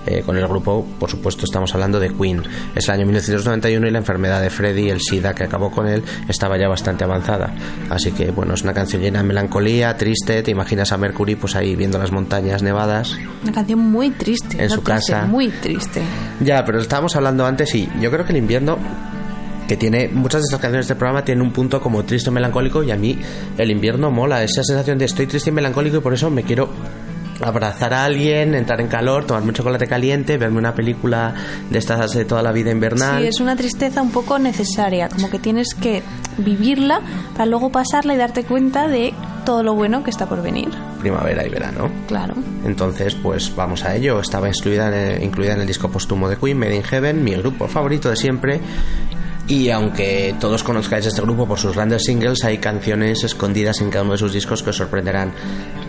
Eh, 0.07 0.23
con 0.25 0.37
el 0.37 0.47
grupo, 0.47 0.85
por 0.99 1.11
supuesto, 1.11 1.45
estamos 1.45 1.73
hablando 1.75 2.01
de 2.01 2.11
Queen. 2.11 2.43
Es 2.75 2.89
el 2.89 2.95
año 2.95 3.07
1991 3.07 3.87
y 3.87 3.91
la 3.91 3.99
enfermedad 3.99 4.41
de 4.41 4.51
Freddie, 4.51 4.91
el 4.91 5.01
SIDA 5.01 5.35
que 5.35 5.45
acabó 5.45 5.71
con 5.71 5.87
él, 5.87 6.03
estaba 6.29 6.59
ya 6.59 6.69
bastante 6.69 7.05
avanzada. 7.05 7.55
Así 7.91 8.13
que, 8.13 8.31
bueno, 8.31 8.55
es 8.55 8.63
una 8.63 8.73
canción 8.73 9.03
llena 9.03 9.21
de 9.21 9.29
melancolía, 9.29 9.97
triste. 9.97 10.43
Te 10.43 10.51
imaginas 10.51 10.93
a 10.93 10.99
Mercury 10.99 11.37
pues 11.37 11.55
ahí 11.55 11.77
viendo 11.77 11.99
las 11.99 12.13
montañas 12.13 12.63
nevadas. 12.63 13.17
Una 13.43 13.53
canción 13.53 13.79
muy 13.79 14.11
triste. 14.11 14.57
En 14.61 14.69
no 14.69 14.75
su 14.75 14.81
triste, 14.81 15.13
casa. 15.13 15.27
Muy 15.27 15.49
triste. 15.49 16.03
Ya, 16.41 16.65
pero 16.65 16.81
estábamos 16.81 17.15
hablando 17.17 17.47
antes 17.47 17.75
y 17.75 17.89
yo 18.01 18.11
creo 18.11 18.25
que 18.25 18.33
el 18.33 18.39
invierno 18.39 18.79
que 19.69 19.77
tiene 19.77 20.09
muchas 20.09 20.43
de 20.43 20.47
estas 20.47 20.61
canciones 20.61 20.87
de 20.87 20.93
este 20.93 20.99
programa 20.99 21.25
tienen 21.25 21.43
un 21.43 21.53
punto 21.53 21.81
como 21.81 22.05
triste 22.05 22.31
o 22.31 22.33
melancólico 22.33 22.83
y 22.83 22.91
a 22.91 22.97
mí 22.97 23.19
el 23.57 23.71
invierno 23.71 24.11
mola 24.11 24.43
esa 24.43 24.63
sensación 24.65 24.99
de 24.99 25.05
estoy 25.05 25.27
triste 25.27 25.51
y 25.51 25.53
melancólico 25.53 25.99
y 25.99 26.01
por 26.01 26.13
eso 26.13 26.31
me 26.31 26.43
quiero 26.43 26.69
abrazar 27.43 27.95
a 27.95 28.05
alguien, 28.05 28.55
entrar 28.55 28.81
en 28.81 28.89
calor, 28.89 29.27
tomarme 29.27 29.49
un 29.49 29.55
chocolate 29.55 29.87
caliente, 29.87 30.39
verme 30.39 30.59
una 30.59 30.75
película 30.75 31.35
de 31.71 31.79
estas 31.79 32.13
de 32.13 32.25
toda 32.25 32.43
la 32.43 32.53
vida 32.53 32.71
invernal. 32.71 33.21
Sí, 33.23 33.29
es 33.29 33.41
una 33.41 33.57
tristeza 33.57 34.03
un 34.03 34.11
poco 34.11 34.39
necesaria, 34.39 35.09
como 35.09 35.31
que 35.31 35.39
tienes 35.39 35.75
que 35.75 36.03
vivirla 36.39 37.01
para 37.33 37.47
luego 37.47 37.71
pasarla 37.71 38.15
y 38.15 38.17
darte 38.17 38.45
cuenta 38.45 38.89
de 38.89 39.13
todo 39.45 39.63
lo 39.63 39.75
bueno 39.75 40.03
que 40.05 40.11
está 40.11 40.29
por 40.29 40.43
venir. 40.43 40.69
Primavera 41.01 41.47
y 41.47 41.51
verano. 41.51 41.91
Claro. 42.07 42.35
Entonces, 42.65 43.15
pues 43.15 43.55
vamos 43.55 43.85
a 43.85 43.95
ello. 43.97 44.21
Estaba 44.21 44.49
incluida 44.49 44.89
en 44.89 44.95
el, 44.95 45.23
incluida 45.23 45.55
en 45.55 45.61
el 45.61 45.67
disco 45.67 45.91
póstumo 45.91 46.29
de 46.29 46.37
Queen, 46.37 46.59
Made 46.59 46.77
in 46.77 46.83
Heaven, 46.83 47.25
mi 47.25 47.33
grupo 47.33 47.69
favorito 47.69 48.09
de 48.09 48.17
siempre. 48.17 48.61
Y 49.49 49.71
aunque 49.71 50.37
todos 50.41 50.63
conozcáis 50.63 51.07
este 51.07 51.21
grupo 51.21 51.47
por 51.47 51.59
sus 51.59 51.75
grandes 51.75 52.05
singles, 52.05 52.45
hay 52.45 52.59
canciones 52.59 53.25
escondidas 53.25 53.81
en 53.81 53.91
cada 53.91 54.05
uno 54.05 54.13
de 54.13 54.19
sus 54.19 54.33
discos 54.33 54.63
que 54.63 54.71
os 54.71 54.77
sorprenderán. 54.77 55.33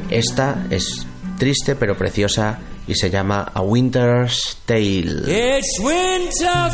Esta 0.10 0.66
es 0.70 1.06
triste 1.44 1.76
pero 1.76 1.98
preciosa 1.98 2.58
y 2.88 2.96
se 2.96 3.10
llama 3.10 3.52
A 3.54 3.62
Winter's 3.62 4.60
Tale. 4.66 5.24
It's 5.28 5.78
winter. 5.78 6.72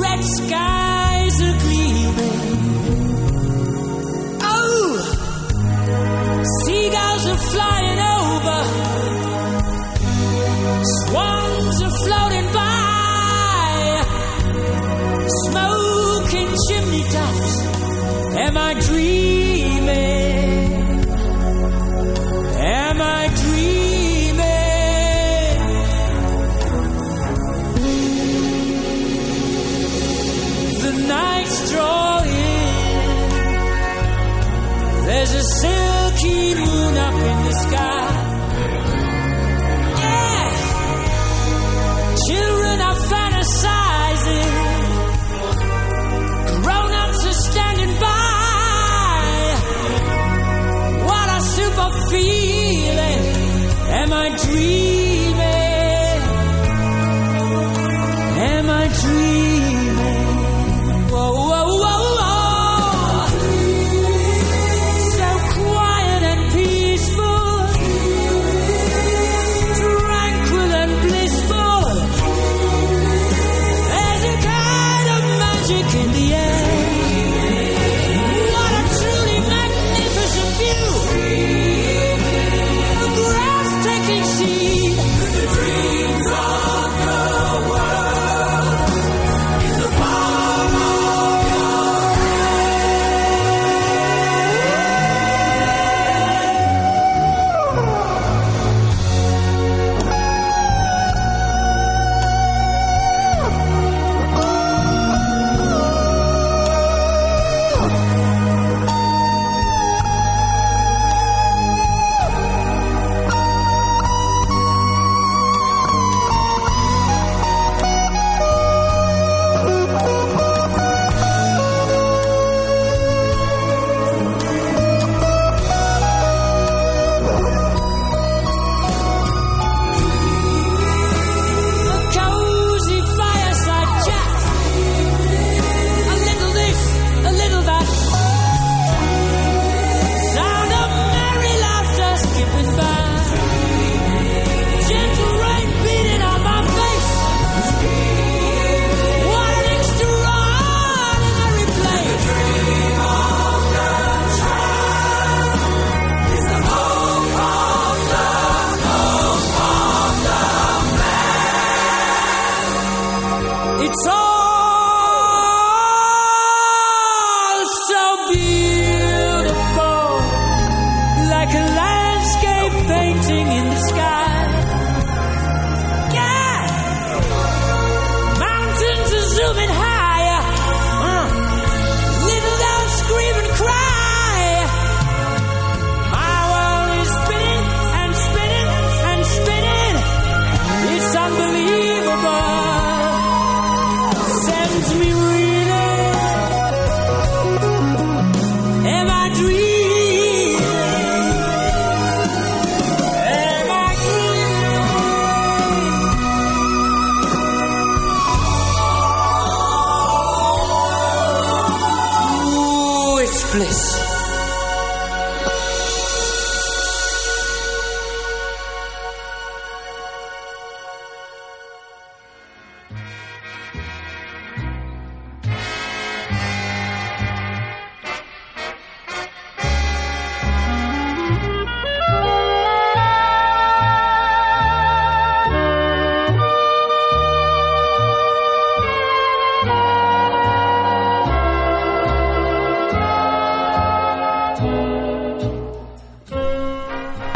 Red 0.00 0.24
skies 0.24 1.42
are. 1.42 1.58
Oh, 4.40 4.96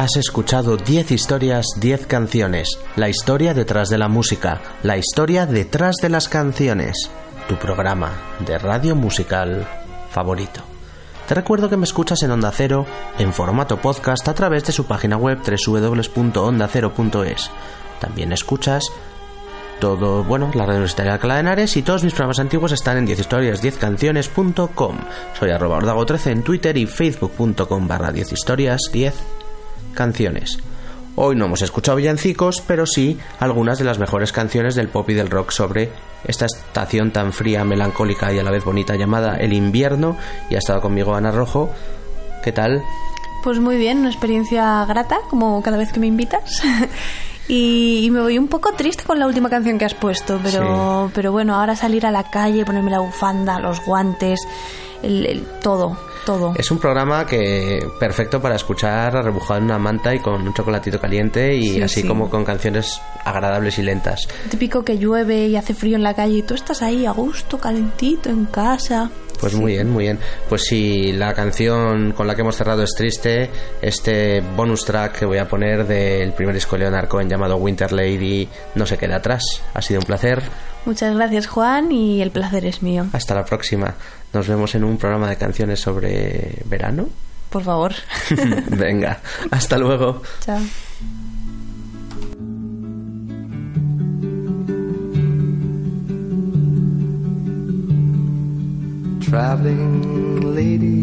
Has 0.06 0.14
escuchado 0.14 0.76
10 0.76 1.10
historias, 1.10 1.66
10 1.80 2.06
canciones. 2.06 2.78
La 2.94 3.08
historia 3.08 3.54
detrás 3.54 3.88
de 3.88 3.98
la 3.98 4.06
música, 4.06 4.60
la 4.84 4.96
historia 4.96 5.46
detrás 5.46 5.96
de 5.96 6.08
las 6.08 6.28
canciones. 6.28 7.10
Tu 7.48 7.56
programa 7.56 8.12
de 8.46 8.56
radio 8.56 8.94
musical 8.94 9.66
favorito. 10.08 10.60
Te 11.26 11.34
recuerdo 11.34 11.68
que 11.68 11.76
me 11.76 11.82
escuchas 11.82 12.22
en 12.22 12.30
Onda 12.30 12.52
Cero 12.52 12.86
en 13.18 13.32
formato 13.32 13.78
podcast 13.78 14.28
a 14.28 14.34
través 14.34 14.64
de 14.64 14.72
su 14.72 14.86
página 14.86 15.16
web 15.16 15.40
www.ondacero.es. 15.44 17.50
También 17.98 18.30
escuchas 18.30 18.84
todo, 19.80 20.22
bueno, 20.22 20.52
la 20.54 20.66
radio 20.66 20.76
universitaria 20.76 21.18
de 21.18 21.40
Henares 21.40 21.76
y 21.76 21.82
todos 21.82 22.04
mis 22.04 22.12
programas 22.12 22.38
antiguos 22.38 22.70
están 22.70 22.98
en 22.98 23.08
10historias10canciones.com. 23.08 24.98
Soy 25.36 25.50
arroba 25.50 25.80
ordago13 25.80 26.30
en 26.30 26.44
Twitter 26.44 26.76
y 26.76 26.86
facebook.com 26.86 27.88
barra 27.88 28.12
10historias10 28.12 29.45
canciones. 29.96 30.58
Hoy 31.16 31.34
no 31.34 31.46
hemos 31.46 31.62
escuchado 31.62 31.96
villancicos, 31.96 32.62
pero 32.66 32.86
sí 32.86 33.18
algunas 33.40 33.78
de 33.78 33.84
las 33.86 33.98
mejores 33.98 34.30
canciones 34.32 34.74
del 34.76 34.88
pop 34.88 35.08
y 35.10 35.14
del 35.14 35.30
rock 35.30 35.50
sobre 35.50 35.90
esta 36.24 36.44
estación 36.46 37.10
tan 37.10 37.32
fría, 37.32 37.64
melancólica 37.64 38.32
y 38.32 38.38
a 38.38 38.42
la 38.44 38.50
vez 38.50 38.64
bonita 38.64 38.94
llamada 38.96 39.36
el 39.36 39.52
invierno. 39.54 40.16
Y 40.50 40.54
ha 40.54 40.58
estado 40.58 40.80
conmigo 40.82 41.14
Ana 41.14 41.30
Rojo. 41.32 41.70
¿Qué 42.44 42.52
tal? 42.52 42.82
Pues 43.42 43.58
muy 43.60 43.76
bien, 43.78 43.98
una 43.98 44.10
experiencia 44.10 44.84
grata, 44.84 45.18
como 45.30 45.62
cada 45.62 45.78
vez 45.78 45.90
que 45.92 46.00
me 46.00 46.06
invitas. 46.06 46.62
y, 47.48 48.04
y 48.04 48.10
me 48.10 48.20
voy 48.20 48.38
un 48.38 48.48
poco 48.48 48.72
triste 48.72 49.04
con 49.04 49.18
la 49.18 49.26
última 49.26 49.48
canción 49.48 49.78
que 49.78 49.84
has 49.84 49.94
puesto, 49.94 50.38
pero, 50.42 51.10
pero 51.14 51.32
bueno, 51.32 51.54
ahora 51.54 51.76
salir 51.76 52.04
a 52.06 52.10
la 52.10 52.24
calle, 52.24 52.64
ponerme 52.64 52.90
la 52.90 52.98
bufanda, 53.00 53.58
los 53.60 53.84
guantes, 53.84 54.40
el, 55.02 55.24
el- 55.26 55.46
todo, 55.62 55.96
todo. 56.26 56.52
Es 56.58 56.70
un 56.70 56.78
programa 56.78 57.24
que 57.24 57.80
perfecto 57.98 58.42
para 58.42 58.56
escuchar 58.56 59.14
rebujado 59.24 59.56
en 59.60 59.64
una 59.64 59.78
manta 59.78 60.14
y 60.14 60.18
con 60.18 60.46
un 60.46 60.52
chocolatito 60.52 61.00
caliente 61.00 61.54
y 61.54 61.70
Sí, 61.76 61.82
así 61.82 62.02
sí. 62.02 62.06
como 62.06 62.28
con 62.28 62.44
canciones 62.44 63.00
agradables 63.24 63.78
y 63.78 63.82
lentas. 63.82 64.28
Típico 64.50 64.84
que 64.84 64.98
llueve 64.98 65.46
y 65.46 65.56
hace 65.56 65.72
frío 65.72 65.96
en 65.96 66.02
la 66.02 66.12
calle 66.12 66.38
y 66.38 66.42
tú 66.42 66.52
estás 66.52 66.82
ahí 66.82 67.06
a 67.06 67.12
gusto, 67.12 67.56
calentito, 67.56 68.28
en 68.28 68.44
casa. 68.44 69.10
Pues 69.40 69.54
muy 69.54 69.72
bien, 69.72 69.90
muy 69.90 70.04
bien. 70.04 70.18
Pues 70.48 70.64
si 70.64 71.12
la 71.12 71.34
canción 71.34 72.12
con 72.12 72.26
la 72.26 72.34
que 72.34 72.40
hemos 72.42 72.56
cerrado 72.56 72.82
es 72.82 72.90
triste, 72.96 73.50
este 73.82 74.40
bonus 74.40 74.84
track 74.84 75.18
que 75.18 75.26
voy 75.26 75.38
a 75.38 75.48
poner 75.48 75.86
del 75.86 76.32
primer 76.32 76.54
disco 76.54 76.76
de 76.76 76.82
Leonard 76.82 77.08
Cohen 77.08 77.28
llamado 77.28 77.56
Winter 77.56 77.92
Lady 77.92 78.48
no 78.74 78.86
se 78.86 78.98
queda 78.98 79.16
atrás. 79.16 79.44
Ha 79.74 79.82
sido 79.82 80.00
un 80.00 80.06
placer. 80.06 80.42
Muchas 80.84 81.14
gracias 81.14 81.46
Juan 81.46 81.90
y 81.90 82.22
el 82.22 82.30
placer 82.30 82.64
es 82.64 82.82
mío. 82.82 83.06
Hasta 83.12 83.34
la 83.34 83.44
próxima. 83.44 83.94
Nos 84.32 84.48
vemos 84.48 84.74
en 84.74 84.84
un 84.84 84.98
programa 84.98 85.28
de 85.28 85.36
canciones 85.36 85.80
sobre 85.80 86.62
verano. 86.66 87.08
Por 87.50 87.62
favor. 87.62 87.94
Venga, 88.70 89.20
hasta 89.50 89.78
luego. 89.78 90.22
Chao. 90.40 90.60
Traveling 99.28 100.40
lady, 100.54 101.02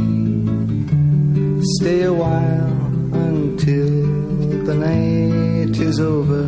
stay 1.76 2.03
a 2.03 2.13
while 2.13 2.71
until 3.11 4.63
the 4.63 4.74
night 4.74 5.78
is 5.78 5.99
over. 5.99 6.43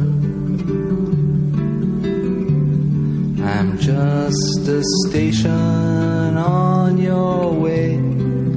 I'm 3.43 3.77
just 3.77 4.69
a 4.69 4.81
station 5.05 5.51
on 6.37 6.97
your 6.97 7.51
way. 7.51 7.95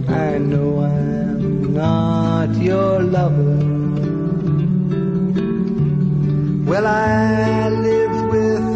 I 0.09 0.39
know 0.39 0.79
I'm 0.79 1.75
not 1.75 2.55
your 2.57 3.03
lover. 3.03 3.59
Well, 6.71 6.87
I 6.87 7.69
live 7.69 8.16
with 8.31 8.66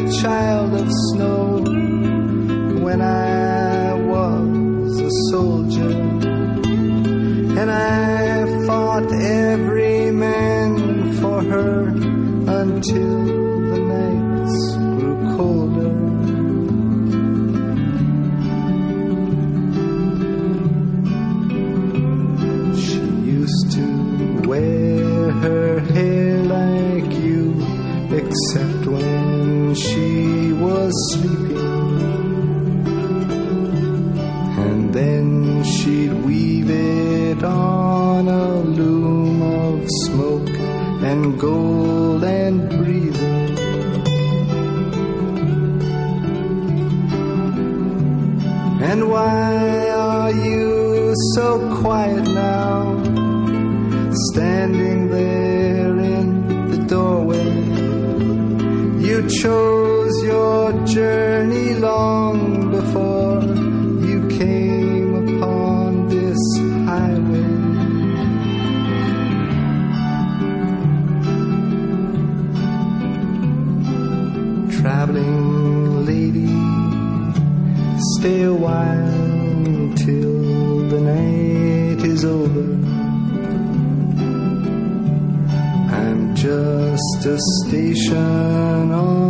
a 0.00 0.22
child 0.22 0.72
of 0.74 0.88
snow 1.10 1.64
when 2.84 3.02
I 3.02 3.57
soldier. 5.30 5.90
And 7.60 7.70
I 7.70 8.66
fought 8.66 9.12
every 9.12 10.10
man 10.10 11.12
for 11.20 11.42
her 11.42 11.88
until 12.60 13.24
the 13.70 13.80
nights 13.94 14.76
grew 14.96 15.18
colder. 15.36 15.94
She 22.84 23.02
used 23.38 23.70
to 23.72 23.86
wear 24.48 25.30
her 25.44 25.80
hair 25.80 26.42
like 26.44 27.12
you, 27.26 27.42
except 28.10 28.67
gold 41.38 42.24
and 42.24 42.68
breathing. 42.68 43.56
And 48.82 49.08
why 49.08 49.88
are 49.90 50.32
you 50.32 51.14
so 51.34 51.80
quiet 51.80 52.24
now? 52.24 53.02
Standing 54.32 55.10
there 55.10 55.98
in 55.98 56.70
the 56.70 56.78
doorway. 56.86 57.50
You 59.06 59.28
chose 59.28 60.22
your 60.24 60.72
journey 60.86 61.27
a 87.28 87.36
station 87.62 88.90
on 88.90 89.27